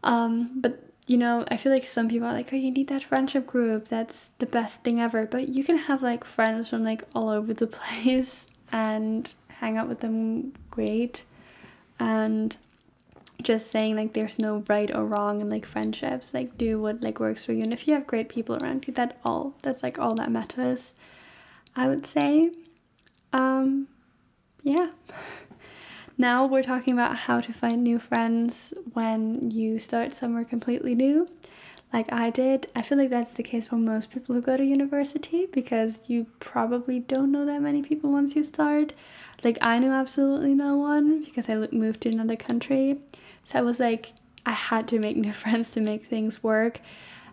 Um 0.03 0.51
but 0.61 0.81
you 1.07 1.19
know 1.19 1.45
I 1.49 1.59
feel 1.59 1.71
like 1.71 1.87
some 1.87 2.09
people 2.09 2.27
are 2.27 2.33
like 2.33 2.51
oh 2.53 2.57
you 2.57 2.71
need 2.71 2.89
that 2.89 3.05
friendship 3.05 3.47
group. 3.47 3.89
That's 3.89 4.31
the 4.39 4.47
best 4.47 4.83
thing 4.83 5.01
ever. 5.01 5.27
But 5.27 5.49
you 5.51 5.63
can 5.65 5.77
have 5.77 6.03
like 6.03 6.25
friends 6.25 6.71
from 6.71 6.83
like 6.83 7.05
all 7.15 7.29
over 7.29 7.53
the 7.53 7.67
place 7.79 8.47
and 8.73 9.33
hang 9.49 9.77
out 9.77 9.89
with 9.89 10.01
them 10.01 10.55
great. 10.71 11.25
And 12.01 12.57
just 13.43 13.71
saying 13.71 13.97
like 13.97 14.15
there's 14.15 14.39
no 14.39 14.65
right 14.69 14.95
or 14.95 15.05
wrong 15.05 15.43
in 15.43 15.51
like 15.51 15.67
friendships 15.67 16.33
like 16.33 16.57
do 16.57 16.81
what 16.81 17.03
like 17.03 17.21
works 17.21 17.45
for 17.45 17.53
you. 17.53 17.63
And 17.63 17.73
if 17.73 17.87
you 17.87 17.93
have 17.95 18.07
great 18.07 18.31
people 18.31 18.57
around 18.57 18.87
you 18.87 18.95
that 18.95 19.19
all 19.25 19.55
that's 19.61 19.83
like 19.83 19.99
all 19.99 20.15
that 20.15 20.31
matters 20.31 20.95
i 21.77 21.89
would 21.89 22.07
say 22.07 22.51
um, 23.33 23.89
yeah. 24.63 24.91
Now 26.17 26.47
we're 26.47 26.63
talking 26.63 26.93
about 26.93 27.17
how 27.17 27.41
to 27.41 27.53
find 27.53 27.83
new 27.83 27.99
friends 27.99 28.73
when 28.93 29.51
you 29.51 29.81
start 29.81 30.15
somewhere 30.15 30.45
completely 30.45 30.95
new, 30.95 31.29
like 31.93 32.13
I 32.13 32.31
did. 32.31 32.69
I 32.77 32.83
feel 32.83 32.99
like 32.99 33.11
that's 33.11 33.33
the 33.33 33.43
case 33.43 33.67
for 33.67 33.75
most 33.75 34.13
people 34.13 34.33
who 34.33 34.41
go 34.41 34.57
to 34.57 34.65
university 34.65 35.47
because 35.47 36.03
you 36.07 36.29
probably 36.39 37.01
don't 37.01 37.33
know 37.33 37.45
that 37.47 37.61
many 37.63 37.83
people 37.83 38.13
once 38.13 38.37
you 38.37 38.45
start. 38.45 38.93
Like 39.43 39.59
I 39.61 39.81
knew 39.81 39.91
absolutely 39.91 40.55
no 40.55 40.77
one 40.77 41.25
because 41.25 41.51
I 41.51 41.57
moved 41.73 42.03
to 42.03 42.11
another 42.11 42.37
country. 42.37 43.01
So 43.45 43.59
I 43.59 43.63
was 43.63 43.81
like, 43.81 44.13
I 44.47 44.53
had 44.53 44.87
to 44.89 45.01
make 45.01 45.17
new 45.17 45.33
friends 45.43 45.73
to 45.73 45.81
make 45.81 46.05
things 46.05 46.45
work. 46.45 46.81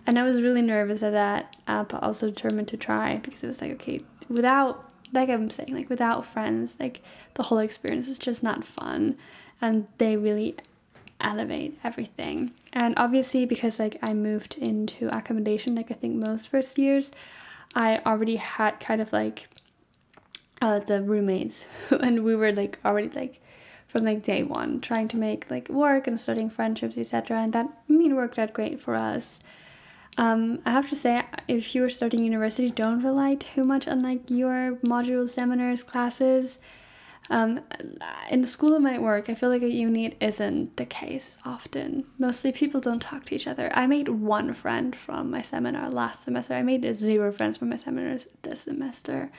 And 0.06 0.18
I 0.18 0.24
was 0.24 0.42
really 0.42 0.62
nervous 0.62 1.04
at 1.04 1.12
that, 1.12 1.56
uh, 1.68 1.84
but 1.84 2.02
also 2.02 2.30
determined 2.30 2.68
to 2.70 2.78
try 2.78 3.18
because 3.18 3.44
it 3.44 3.48
was 3.48 3.62
like, 3.62 3.74
okay, 3.74 4.00
without 4.30 4.92
like 5.14 5.30
I'm 5.30 5.50
saying, 5.50 5.74
like 5.76 5.90
without 5.90 6.26
friends, 6.26 6.78
like 6.80 7.02
the 7.34 7.44
whole 7.44 7.60
experience 7.60 8.08
is 8.08 8.18
just 8.18 8.44
not 8.44 8.64
fun. 8.64 9.18
And 9.62 9.88
they 9.98 10.16
really 10.16 10.56
elevate 11.20 11.78
everything. 11.84 12.52
And 12.74 12.94
obviously, 12.98 13.46
because 13.46 13.80
like 13.80 13.98
I 14.02 14.14
moved 14.14 14.58
into 14.58 15.08
accommodation, 15.16 15.76
like 15.76 15.92
I 15.92 15.96
think 15.96 16.24
most 16.24 16.48
first 16.48 16.78
years, 16.78 17.12
I 17.76 18.00
already 18.06 18.38
had 18.38 18.80
kind 18.80 19.02
of 19.02 19.14
like 19.14 19.48
uh, 20.62 20.80
the 20.80 21.02
roommates, 21.02 21.66
and 21.92 22.24
we 22.24 22.36
were 22.36 22.52
like 22.52 22.80
already 22.84 23.10
like 23.10 23.42
from 23.88 24.06
like 24.06 24.24
day 24.24 24.44
one 24.44 24.80
trying 24.80 25.08
to 25.10 25.18
make 25.18 25.52
like 25.52 25.68
work 25.70 26.08
and 26.08 26.20
starting 26.20 26.50
friendships, 26.50 26.98
etc. 26.98 27.38
And 27.38 27.54
that 27.54 27.68
I 27.68 27.94
mean 27.94 28.16
worked 28.16 28.40
out 28.40 28.54
great 28.54 28.80
for 28.80 28.96
us. 28.96 29.40
Um, 30.17 30.60
I 30.65 30.71
have 30.71 30.89
to 30.89 30.95
say, 30.95 31.24
if 31.47 31.74
you're 31.74 31.89
starting 31.89 32.24
university, 32.24 32.69
don't 32.69 33.02
rely 33.02 33.36
too 33.36 33.63
much 33.63 33.88
on 33.88 34.02
like 34.02 34.30
your 34.30 34.76
modules, 34.84 35.30
seminars, 35.30 35.84
classes. 35.84 36.60
Um, 37.30 37.62
in 38.30 38.43
school, 38.43 38.74
it 38.74 38.82
might 38.82 39.02
work. 39.02 39.30
I 39.30 39.36
feel 39.36 39.50
like 39.50 39.63
at 39.63 39.71
uni, 39.71 40.17
isn't 40.19 40.76
the 40.76 40.86
case 40.86 41.38
often. 41.45 42.06
Mostly, 42.19 42.52
people 42.52 42.82
don't 42.82 43.02
talk 43.02 43.24
to 43.26 43.36
each 43.36 43.47
other. 43.47 43.71
I 43.74 43.88
made 43.88 44.10
one 44.10 44.54
friend 44.54 44.93
from 44.93 45.32
my 45.32 45.41
seminar 45.41 45.89
last 45.89 46.24
semester. 46.24 46.56
I 46.56 46.62
made 46.62 46.93
zero 46.93 47.32
friends 47.32 47.58
from 47.58 47.69
my 47.69 47.78
seminars 47.78 48.28
this 48.41 48.63
semester. 48.63 49.32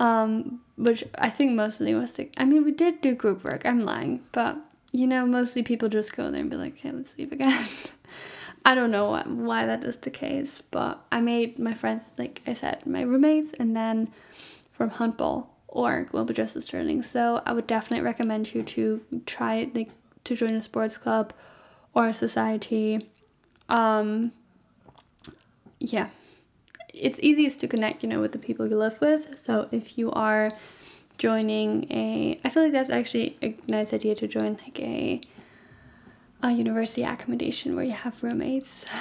Um, 0.00 0.60
which 0.76 1.04
I 1.16 1.30
think 1.30 1.52
mostly 1.52 1.94
was 1.94 2.12
the. 2.12 2.30
I 2.36 2.44
mean, 2.46 2.64
we 2.64 2.72
did 2.72 3.00
do 3.00 3.14
group 3.14 3.44
work. 3.44 3.64
I'm 3.64 3.82
lying, 3.82 4.24
but 4.32 4.58
you 4.90 5.06
know, 5.06 5.24
mostly 5.24 5.62
people 5.62 5.88
just 5.88 6.16
go 6.16 6.32
there 6.32 6.40
and 6.40 6.50
be 6.50 6.56
like, 6.56 6.78
"Okay, 6.78 6.90
let's 6.90 7.16
leave 7.16 7.30
again." 7.30 7.64
I 8.64 8.74
don't 8.74 8.90
know 8.90 9.22
why 9.26 9.66
that 9.66 9.84
is 9.84 9.98
the 9.98 10.10
case, 10.10 10.62
but 10.70 11.04
I 11.12 11.20
made 11.20 11.58
my 11.58 11.74
friends, 11.74 12.12
like 12.16 12.40
I 12.46 12.54
said, 12.54 12.86
my 12.86 13.02
roommates, 13.02 13.52
and 13.58 13.76
then 13.76 14.10
from 14.72 14.90
handball 14.90 15.54
or 15.68 16.04
global 16.04 16.32
justice 16.34 16.64
Stirling. 16.66 17.02
So 17.02 17.40
I 17.44 17.52
would 17.52 17.66
definitely 17.66 18.04
recommend 18.04 18.54
you 18.54 18.62
to 18.62 19.00
try 19.26 19.70
like 19.74 19.90
to 20.24 20.34
join 20.34 20.54
a 20.54 20.62
sports 20.62 20.96
club 20.96 21.32
or 21.92 22.08
a 22.08 22.14
society. 22.14 23.10
Um, 23.68 24.32
yeah, 25.78 26.08
it's 26.88 27.18
easiest 27.20 27.60
to 27.60 27.68
connect, 27.68 28.02
you 28.02 28.08
know, 28.08 28.20
with 28.20 28.32
the 28.32 28.38
people 28.38 28.66
you 28.68 28.76
live 28.76 29.00
with. 29.00 29.38
So 29.38 29.68
if 29.72 29.98
you 29.98 30.10
are 30.12 30.52
joining 31.18 31.90
a, 31.92 32.40
I 32.44 32.48
feel 32.48 32.62
like 32.62 32.72
that's 32.72 32.90
actually 32.90 33.36
a 33.42 33.56
nice 33.66 33.92
idea 33.92 34.14
to 34.16 34.26
join 34.26 34.58
like 34.64 34.80
a 34.80 35.20
a 36.44 36.52
university 36.52 37.02
accommodation 37.02 37.74
where 37.74 37.84
you 37.84 37.92
have 37.92 38.22
roommates. 38.22 38.84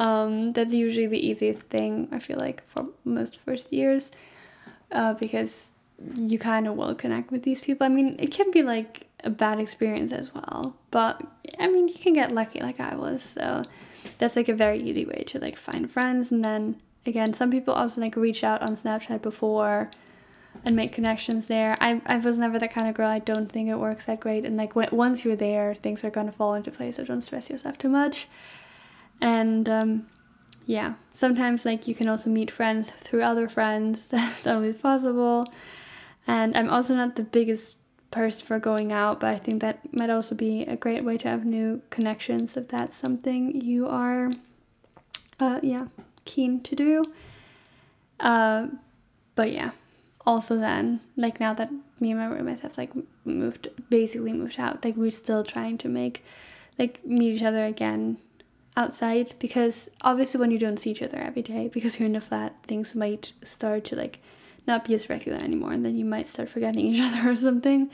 Um, 0.00 0.52
that's 0.52 0.72
usually 0.72 1.06
the 1.06 1.24
easiest 1.24 1.60
thing, 1.60 2.08
I 2.12 2.18
feel 2.18 2.38
like, 2.38 2.64
for 2.66 2.86
most 3.04 3.38
first 3.38 3.72
years 3.72 4.12
uh, 4.92 5.14
because 5.14 5.72
you 6.16 6.38
kind 6.38 6.66
of 6.66 6.76
will 6.76 6.94
connect 6.94 7.30
with 7.30 7.42
these 7.42 7.60
people. 7.60 7.84
I 7.84 7.88
mean, 7.88 8.16
it 8.18 8.30
can 8.32 8.50
be 8.50 8.62
like 8.62 9.06
a 9.24 9.30
bad 9.30 9.60
experience 9.60 10.12
as 10.12 10.34
well, 10.34 10.76
but 10.90 11.22
I 11.58 11.68
mean, 11.68 11.88
you 11.88 11.94
can 11.94 12.12
get 12.12 12.32
lucky 12.32 12.60
like 12.60 12.80
I 12.80 12.94
was. 12.96 13.22
So 13.22 13.64
that's 14.18 14.36
like 14.36 14.48
a 14.48 14.54
very 14.54 14.80
easy 14.80 15.04
way 15.04 15.24
to 15.28 15.38
like 15.38 15.56
find 15.56 15.90
friends. 15.90 16.30
And 16.32 16.44
then 16.44 16.76
again, 17.06 17.32
some 17.32 17.50
people 17.50 17.74
also 17.74 18.00
like 18.00 18.16
reach 18.16 18.42
out 18.44 18.62
on 18.62 18.76
Snapchat 18.76 19.22
before 19.22 19.90
and 20.64 20.74
make 20.76 20.92
connections 20.92 21.48
there. 21.48 21.76
I, 21.80 22.00
I 22.06 22.16
was 22.18 22.38
never 22.38 22.58
that 22.58 22.72
kind 22.72 22.88
of 22.88 22.94
girl. 22.94 23.08
I 23.08 23.20
don't 23.20 23.50
think 23.50 23.68
it 23.68 23.76
works 23.76 24.06
that 24.06 24.20
great. 24.20 24.44
And 24.44 24.56
like 24.56 24.74
when, 24.74 24.88
once 24.92 25.24
you're 25.24 25.36
there, 25.36 25.74
things 25.74 26.04
are 26.04 26.10
gonna 26.10 26.32
fall 26.32 26.54
into 26.54 26.70
place. 26.70 26.96
So 26.96 27.04
don't 27.04 27.22
stress 27.22 27.48
yourself 27.50 27.78
too 27.78 27.88
much. 27.88 28.28
And 29.20 29.68
um, 29.68 30.06
yeah, 30.66 30.94
sometimes 31.12 31.64
like 31.64 31.88
you 31.88 31.94
can 31.94 32.08
also 32.08 32.30
meet 32.30 32.50
friends 32.50 32.90
through 32.90 33.22
other 33.22 33.48
friends. 33.48 34.06
That's 34.08 34.46
always 34.46 34.76
possible. 34.76 35.50
And 36.26 36.56
I'm 36.56 36.68
also 36.68 36.94
not 36.94 37.16
the 37.16 37.22
biggest 37.22 37.76
person 38.10 38.46
for 38.46 38.58
going 38.58 38.92
out, 38.92 39.20
but 39.20 39.34
I 39.34 39.38
think 39.38 39.60
that 39.62 39.92
might 39.94 40.10
also 40.10 40.34
be 40.34 40.62
a 40.62 40.76
great 40.76 41.04
way 41.04 41.16
to 41.18 41.28
have 41.28 41.44
new 41.44 41.82
connections 41.90 42.56
if 42.56 42.68
that's 42.68 42.96
something 42.96 43.60
you 43.60 43.86
are, 43.86 44.32
uh, 45.40 45.60
yeah, 45.62 45.86
keen 46.24 46.60
to 46.62 46.74
do. 46.74 47.04
Uh, 48.20 48.68
but 49.34 49.52
yeah, 49.52 49.70
also 50.26 50.56
then, 50.56 51.00
like 51.16 51.40
now 51.40 51.54
that 51.54 51.70
me 52.00 52.10
and 52.10 52.20
my 52.20 52.26
roommates 52.26 52.60
have 52.60 52.76
like 52.78 52.92
moved, 53.24 53.68
basically 53.88 54.32
moved 54.32 54.58
out, 54.58 54.84
like 54.84 54.96
we're 54.96 55.10
still 55.10 55.44
trying 55.44 55.78
to 55.78 55.88
make, 55.88 56.24
like 56.78 57.04
meet 57.04 57.36
each 57.36 57.42
other 57.42 57.64
again 57.64 58.18
outside 58.76 59.32
because 59.40 59.88
obviously 60.02 60.38
when 60.38 60.52
you 60.52 60.58
don't 60.58 60.78
see 60.78 60.90
each 60.90 61.02
other 61.02 61.18
every 61.18 61.42
day 61.42 61.68
because 61.68 61.98
you're 61.98 62.08
in 62.08 62.16
a 62.16 62.20
flat, 62.20 62.54
things 62.66 62.94
might 62.94 63.32
start 63.42 63.84
to 63.84 63.96
like 63.96 64.20
not 64.66 64.84
be 64.84 64.94
as 64.94 65.10
regular 65.10 65.38
anymore 65.38 65.72
and 65.72 65.84
then 65.84 65.96
you 65.96 66.04
might 66.04 66.26
start 66.26 66.48
forgetting 66.48 66.86
each 66.86 67.00
other 67.06 67.30
or 67.30 67.36
something. 67.36 67.90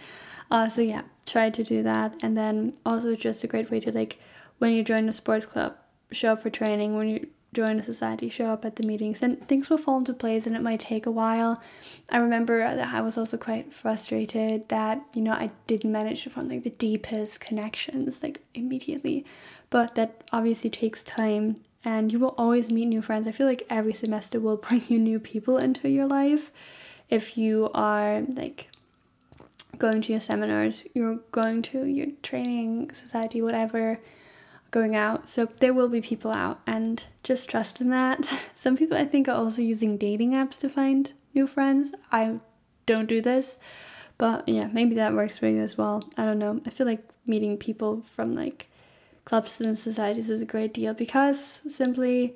Uh, 0.50 0.68
so 0.68 0.82
yeah, 0.82 1.02
try 1.24 1.48
to 1.48 1.64
do 1.64 1.82
that 1.82 2.14
and 2.22 2.36
then 2.36 2.74
also 2.84 3.16
just 3.16 3.42
a 3.44 3.46
great 3.46 3.70
way 3.70 3.80
to 3.80 3.90
like 3.92 4.18
when 4.58 4.72
you 4.72 4.84
join 4.84 5.08
a 5.08 5.12
sports 5.12 5.46
club, 5.46 5.76
show 6.12 6.32
up 6.32 6.42
for 6.42 6.50
training, 6.50 6.96
when 6.96 7.08
you 7.08 7.26
join 7.54 7.78
a 7.78 7.82
society, 7.82 8.28
show 8.28 8.46
up 8.46 8.64
at 8.64 8.76
the 8.76 8.86
meetings, 8.86 9.22
and 9.22 9.46
things 9.48 9.70
will 9.70 9.78
fall 9.78 9.98
into 9.98 10.12
place 10.12 10.46
and 10.46 10.54
it 10.54 10.62
might 10.62 10.80
take 10.80 11.06
a 11.06 11.10
while. 11.10 11.62
I 12.10 12.18
remember 12.18 12.58
that 12.58 12.92
I 12.92 13.00
was 13.00 13.16
also 13.16 13.36
quite 13.36 13.72
frustrated 13.72 14.68
that, 14.68 15.00
you 15.14 15.22
know, 15.22 15.32
I 15.32 15.50
didn't 15.66 15.92
manage 15.92 16.24
to 16.24 16.30
form 16.30 16.48
like 16.48 16.64
the 16.64 16.70
deepest 16.70 17.40
connections 17.40 18.22
like 18.22 18.42
immediately. 18.54 19.24
But 19.70 19.94
that 19.94 20.22
obviously 20.32 20.70
takes 20.70 21.02
time 21.02 21.56
and 21.84 22.12
you 22.12 22.18
will 22.18 22.34
always 22.36 22.70
meet 22.70 22.86
new 22.86 23.02
friends. 23.02 23.28
I 23.28 23.32
feel 23.32 23.46
like 23.46 23.66
every 23.70 23.92
semester 23.92 24.40
will 24.40 24.56
bring 24.68 24.82
you 24.88 24.98
new 24.98 25.18
people 25.20 25.58
into 25.58 25.88
your 25.88 26.06
life. 26.06 26.50
If 27.08 27.38
you 27.38 27.70
are 27.74 28.22
like 28.22 28.70
going 29.78 30.02
to 30.02 30.12
your 30.12 30.20
seminars, 30.20 30.84
you're 30.94 31.16
going 31.32 31.62
to 31.62 31.84
your 31.84 32.08
training 32.22 32.92
society, 32.92 33.42
whatever, 33.42 33.98
going 34.74 34.96
out. 34.96 35.28
So 35.28 35.48
there 35.60 35.72
will 35.72 35.88
be 35.88 36.00
people 36.00 36.32
out 36.32 36.60
and 36.66 37.02
just 37.22 37.48
trust 37.48 37.80
in 37.80 37.90
that. 37.90 38.28
Some 38.56 38.76
people 38.76 38.98
I 38.98 39.04
think 39.04 39.28
are 39.28 39.36
also 39.36 39.62
using 39.62 39.96
dating 39.96 40.32
apps 40.32 40.58
to 40.60 40.68
find 40.68 41.12
new 41.32 41.46
friends. 41.46 41.94
I 42.10 42.40
don't 42.84 43.08
do 43.08 43.22
this, 43.22 43.58
but 44.18 44.46
yeah, 44.48 44.68
maybe 44.72 44.96
that 44.96 45.14
works 45.14 45.38
for 45.38 45.46
you 45.46 45.60
as 45.60 45.78
well. 45.78 46.02
I 46.18 46.24
don't 46.24 46.40
know. 46.40 46.60
I 46.66 46.70
feel 46.70 46.88
like 46.88 47.08
meeting 47.24 47.56
people 47.56 48.02
from 48.02 48.32
like 48.32 48.66
clubs 49.24 49.60
and 49.60 49.78
societies 49.78 50.28
is 50.28 50.42
a 50.42 50.46
great 50.46 50.74
deal 50.74 50.92
because 50.92 51.62
simply 51.68 52.34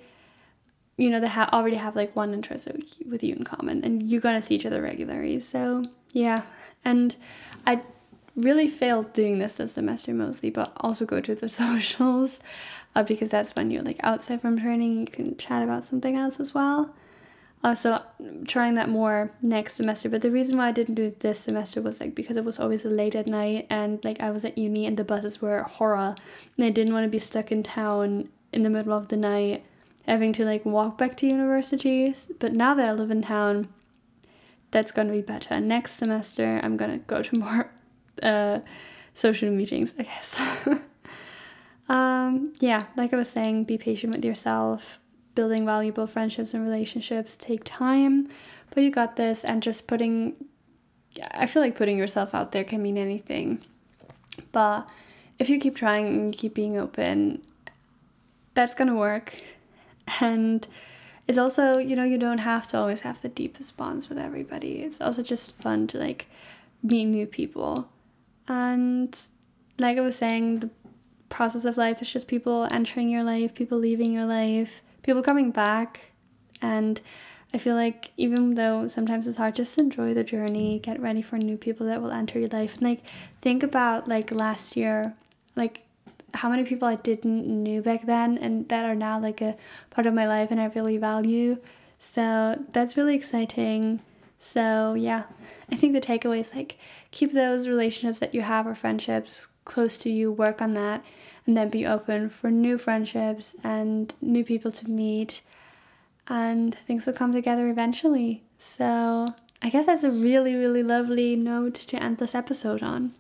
you 0.96 1.11
know 1.11 1.20
they 1.20 1.29
ha- 1.29 1.51
already 1.53 1.77
have 1.77 1.94
like 1.94 2.16
one 2.16 2.33
interest 2.33 2.66
with 3.07 3.22
you 3.22 3.35
in 3.35 3.44
common 3.44 3.85
and 3.85 4.11
you're 4.11 4.22
gonna 4.22 4.40
see 4.40 4.55
each 4.55 4.64
other 4.64 4.81
regularly 4.81 5.38
so 5.38 5.85
yeah 6.14 6.40
and 6.87 7.14
i 7.66 7.79
really 8.38 8.68
failed 8.68 9.12
doing 9.12 9.38
this 9.38 9.55
this 9.55 9.72
semester 9.72 10.14
mostly, 10.14 10.51
but 10.51 10.72
also 10.79 11.05
go 11.05 11.20
to 11.20 11.35
the 11.35 11.48
socials 11.62 12.40
uh, 12.94 13.03
because 13.03 13.31
that's 13.31 13.55
when 13.55 13.70
you're 13.70 13.83
like 13.83 14.01
outside 14.03 14.40
from 14.40 14.59
training. 14.59 15.01
You 15.01 15.07
can 15.07 15.37
chat 15.37 15.62
about 15.62 15.85
something 15.85 16.16
else 16.16 16.40
as 16.40 16.55
well. 16.55 16.94
Uh, 17.64 17.74
so 17.74 18.01
trying 18.46 18.74
that 18.74 18.88
more 18.88 19.33
next 19.42 19.74
semester. 19.74 20.09
But 20.09 20.22
the 20.22 20.31
reason 20.31 20.57
why 20.57 20.68
I 20.68 20.72
didn't 20.72 20.94
do 20.94 21.05
it 21.05 21.20
this 21.20 21.40
semester 21.40 21.83
was 21.83 22.01
like 22.01 22.14
because 22.14 22.37
it 22.37 22.44
was 22.44 22.61
always 22.61 22.85
late 22.85 23.16
at 23.16 23.27
night 23.27 23.66
and 23.68 24.03
like 24.05 24.20
I 24.20 24.31
was 24.31 24.44
at 24.44 24.57
uni 24.57 24.87
and 24.87 24.96
the 24.96 25.05
buses 25.05 25.42
were 25.42 25.62
horror 25.64 26.14
and 26.57 26.64
I 26.64 26.70
didn't 26.70 26.92
want 26.92 27.05
to 27.05 27.11
be 27.11 27.18
stuck 27.18 27.51
in 27.51 27.64
town 27.64 28.29
in 28.53 28.62
the 28.62 28.70
middle 28.70 28.92
of 28.92 29.09
the 29.09 29.16
night 29.16 29.64
having 30.07 30.33
to 30.33 30.44
like 30.44 30.64
walk 30.64 30.96
back 30.96 31.16
to 31.16 31.27
university. 31.27 32.14
But 32.38 32.53
now 32.53 32.74
that 32.74 32.88
I 32.88 32.92
live 32.92 33.11
in 33.11 33.22
town, 33.22 33.68
that's 34.70 34.92
gonna 34.92 35.12
be 35.12 35.22
better. 35.22 35.61
Next 35.61 35.94
semester 35.94 36.61
I'm 36.62 36.77
gonna 36.77 36.98
go 36.98 37.22
to 37.22 37.37
more 37.44 37.70
uh, 38.22 38.61
social 39.14 39.50
meetings, 39.50 39.92
I 39.98 40.02
guess. 40.02 40.40
um, 41.88 42.52
yeah, 42.61 42.87
like 42.96 43.12
I 43.12 43.16
was 43.16 43.28
saying, 43.28 43.64
be 43.64 43.78
patient 43.78 44.14
with 44.14 44.24
yourself. 44.24 44.98
Building 45.35 45.64
valuable 45.64 46.07
friendships 46.07 46.54
and 46.54 46.64
relationships 46.64 47.37
take 47.37 47.62
time, 47.64 48.28
but 48.70 48.83
you 48.83 48.90
got 48.90 49.16
this. 49.16 49.44
And 49.44 49.62
just 49.62 49.87
putting, 49.87 50.35
I 51.33 51.46
feel 51.46 51.62
like 51.62 51.76
putting 51.76 51.96
yourself 51.96 52.35
out 52.35 52.52
there 52.52 52.64
can 52.64 52.83
mean 52.83 52.98
anything. 52.98 53.62
But 54.50 54.90
if 55.38 55.48
you 55.48 55.61
keep 55.61 55.76
trying 55.76 56.07
and 56.07 56.35
you 56.35 56.38
keep 56.38 56.54
being 56.54 56.76
open, 56.76 57.42
that's 58.54 58.74
gonna 58.74 58.96
work. 58.96 59.35
And 60.20 60.66
it's 61.28 61.38
also, 61.38 61.78
you 61.78 61.94
know, 61.94 62.04
you 62.04 62.18
don't 62.18 62.38
have 62.38 62.66
to 62.68 62.78
always 62.78 63.02
have 63.02 63.20
the 63.22 63.28
deepest 63.28 63.76
bonds 63.76 64.09
with 64.09 64.18
everybody. 64.18 64.83
It's 64.83 65.00
also 65.00 65.22
just 65.22 65.52
fun 65.59 65.87
to 65.88 65.98
like 65.98 66.26
meet 66.83 67.04
new 67.04 67.26
people 67.26 67.88
and 68.48 69.16
like 69.78 69.98
I 69.98 70.00
was 70.00 70.16
saying, 70.16 70.61
the 70.61 70.70
process 71.28 71.64
of 71.64 71.76
life 71.76 72.02
is 72.02 72.11
just 72.11 72.28
people 72.28 72.66
entering 72.70 73.08
your 73.08 73.22
life, 73.22 73.54
people 73.54 73.78
leaving 73.78 74.12
your 74.12 74.26
life, 74.26 74.82
people 75.02 75.22
coming 75.22 75.50
back. 75.50 76.00
And 76.61 77.00
I 77.54 77.58
feel 77.58 77.74
like 77.74 78.11
even 78.16 78.54
though 78.54 78.88
sometimes 78.88 79.26
it's 79.26 79.37
hard, 79.37 79.54
just 79.54 79.78
enjoy 79.78 80.14
the 80.14 80.24
journey, 80.24 80.80
get 80.80 81.00
ready 81.00 81.22
for 81.22 81.38
new 81.38 81.56
people 81.56 81.87
that 81.87 82.02
will 82.02 82.11
enter 82.11 82.38
your 82.38 82.48
life. 82.48 82.74
And 82.74 82.82
like 82.82 83.02
think 83.40 83.62
about 83.62 84.08
like 84.08 84.32
last 84.32 84.76
year, 84.76 85.14
like 85.56 85.82
how 86.34 86.50
many 86.50 86.64
people 86.64 86.87
I 86.88 86.96
didn't 86.96 87.46
knew 87.46 87.80
back 87.82 88.04
then 88.04 88.37
and 88.38 88.68
that 88.68 88.84
are 88.84 88.94
now 88.94 89.18
like 89.18 89.40
a 89.40 89.56
part 89.90 90.06
of 90.06 90.14
my 90.14 90.26
life 90.26 90.50
and 90.50 90.61
I 90.61 90.66
really 90.66 90.98
value. 90.98 91.58
So 91.98 92.62
that's 92.70 92.96
really 92.96 93.14
exciting. 93.14 94.00
So 94.38 94.94
yeah, 94.94 95.24
I 95.72 95.76
think 95.76 95.94
the 95.94 96.00
takeaway 96.00 96.40
is 96.40 96.54
like 96.54 96.78
keep 97.11 97.33
those 97.33 97.68
relationships 97.68 98.21
that 98.21 98.35
you 98.35 98.42
have 98.42 98.66
or 98.66 98.75
friendships 98.75 99.49
close 99.64 99.99
to 99.99 100.11
you, 100.11 100.33
work 100.33 100.61
on 100.61 100.75
that, 100.75 101.05
and 101.47 101.57
then 101.57 101.68
be 101.68 101.87
open 101.87 102.29
for 102.29 102.51
new 102.51 102.77
friendships 102.79 103.57
and 103.62 104.14
new 104.21 104.44
people 104.44 104.71
to 104.71 104.90
meet, 104.90 105.40
and 106.27 106.77
things 106.87 107.07
will 107.07 107.12
come 107.12 107.33
together 107.33 107.68
eventually. 107.68 108.42
So 108.59 109.35
I 109.62 109.71
guess 109.71 109.87
that's 109.87 110.05
a 110.05 110.11
really, 110.11 110.55
really 110.55 110.83
lovely 110.83 111.37
note 111.37 111.75
to 111.75 112.03
end 112.03 112.18
this 112.18 112.35
episode 112.35 112.83
on. 112.83 113.14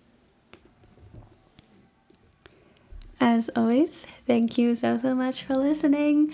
As 3.20 3.50
always, 3.56 4.06
thank 4.26 4.58
you 4.58 4.74
so, 4.74 4.96
so 4.98 5.14
much 5.14 5.42
for 5.42 5.54
listening. 5.54 6.32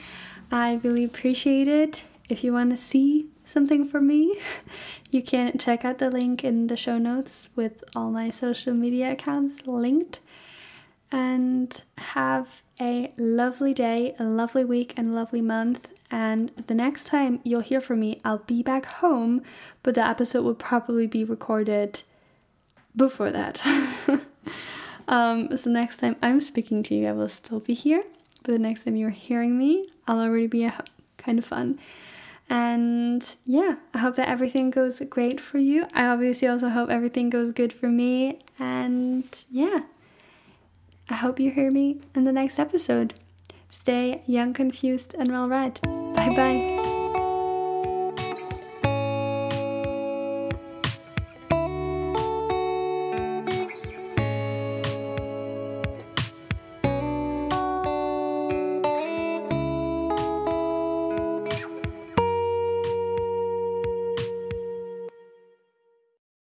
I 0.51 0.81
really 0.83 1.05
appreciate 1.05 1.69
it. 1.69 2.03
If 2.29 2.45
you 2.45 2.53
want 2.53 2.71
to 2.71 2.77
see 2.77 3.29
something 3.45 3.85
for 3.85 4.01
me, 4.01 4.39
you 5.11 5.23
can 5.23 5.59
check 5.59 5.85
out 5.85 5.99
the 5.99 6.11
link 6.11 6.45
in 6.45 6.67
the 6.67 6.77
show 6.77 6.99
notes 6.99 7.51
with 7.55 7.85
all 7.95 8.11
my 8.11 8.31
social 8.31 8.75
media 8.75 9.13
accounts 9.13 9.67
linked. 9.67 10.21
And 11.13 11.81
have 11.99 12.63
a 12.81 13.13
lovely 13.17 13.73
day, 13.73 14.17
a 14.19 14.25
lovely 14.25 14.65
week, 14.65 14.95
and 14.97 15.11
a 15.11 15.15
lovely 15.15 15.41
month. 15.41 15.89
And 16.11 16.51
the 16.67 16.75
next 16.75 17.05
time 17.05 17.41
you'll 17.45 17.61
hear 17.61 17.81
from 17.81 18.01
me, 18.01 18.21
I'll 18.25 18.39
be 18.39 18.63
back 18.63 18.87
home, 18.87 19.43
but 19.83 19.95
the 19.95 20.05
episode 20.05 20.43
will 20.43 20.55
probably 20.55 21.07
be 21.07 21.23
recorded 21.23 22.03
before 22.97 23.31
that. 23.31 23.65
um, 25.09 25.57
so 25.57 25.71
next 25.71 25.99
time 25.99 26.17
I'm 26.23 26.41
speaking 26.41 26.83
to 26.85 26.95
you, 26.95 27.07
I 27.09 27.13
will 27.13 27.29
still 27.29 27.61
be 27.61 27.75
here. 27.75 28.03
But 28.43 28.53
the 28.53 28.59
next 28.59 28.85
time 28.85 28.97
you're 28.97 29.11
hearing 29.11 29.59
me, 29.59 29.89
I'll 30.07 30.21
already 30.21 30.47
be 30.47 30.65
at 30.65 30.75
home. 30.75 30.87
Kind 31.17 31.39
of 31.39 31.45
fun. 31.45 31.79
And 32.49 33.25
yeah, 33.45 33.77
I 33.95 33.99
hope 33.99 34.17
that 34.17 34.29
everything 34.29 34.71
goes 34.71 35.01
great 35.09 35.41
for 35.41 35.59
you. 35.59 35.87
I 35.95 36.07
obviously 36.07 36.49
also 36.49 36.69
hope 36.69 36.91
everything 36.91 37.31
goes 37.31 37.51
good 37.51 37.73
for 37.73 37.89
me. 37.89 38.41
And 38.59 39.25
yeah, 39.51 39.81
I 41.09 41.15
hope 41.15 41.41
you 41.41 41.51
hear 41.51 41.71
me 41.71 42.01
in 42.15 42.25
the 42.25 42.33
next 42.33 42.59
episode. 42.59 43.15
Stay 43.71 44.23
young, 44.27 44.53
confused, 44.53 45.15
and 45.19 45.33
well 45.33 45.49
read. 45.49 45.81
Bye 45.83 46.35
bye. 46.37 46.84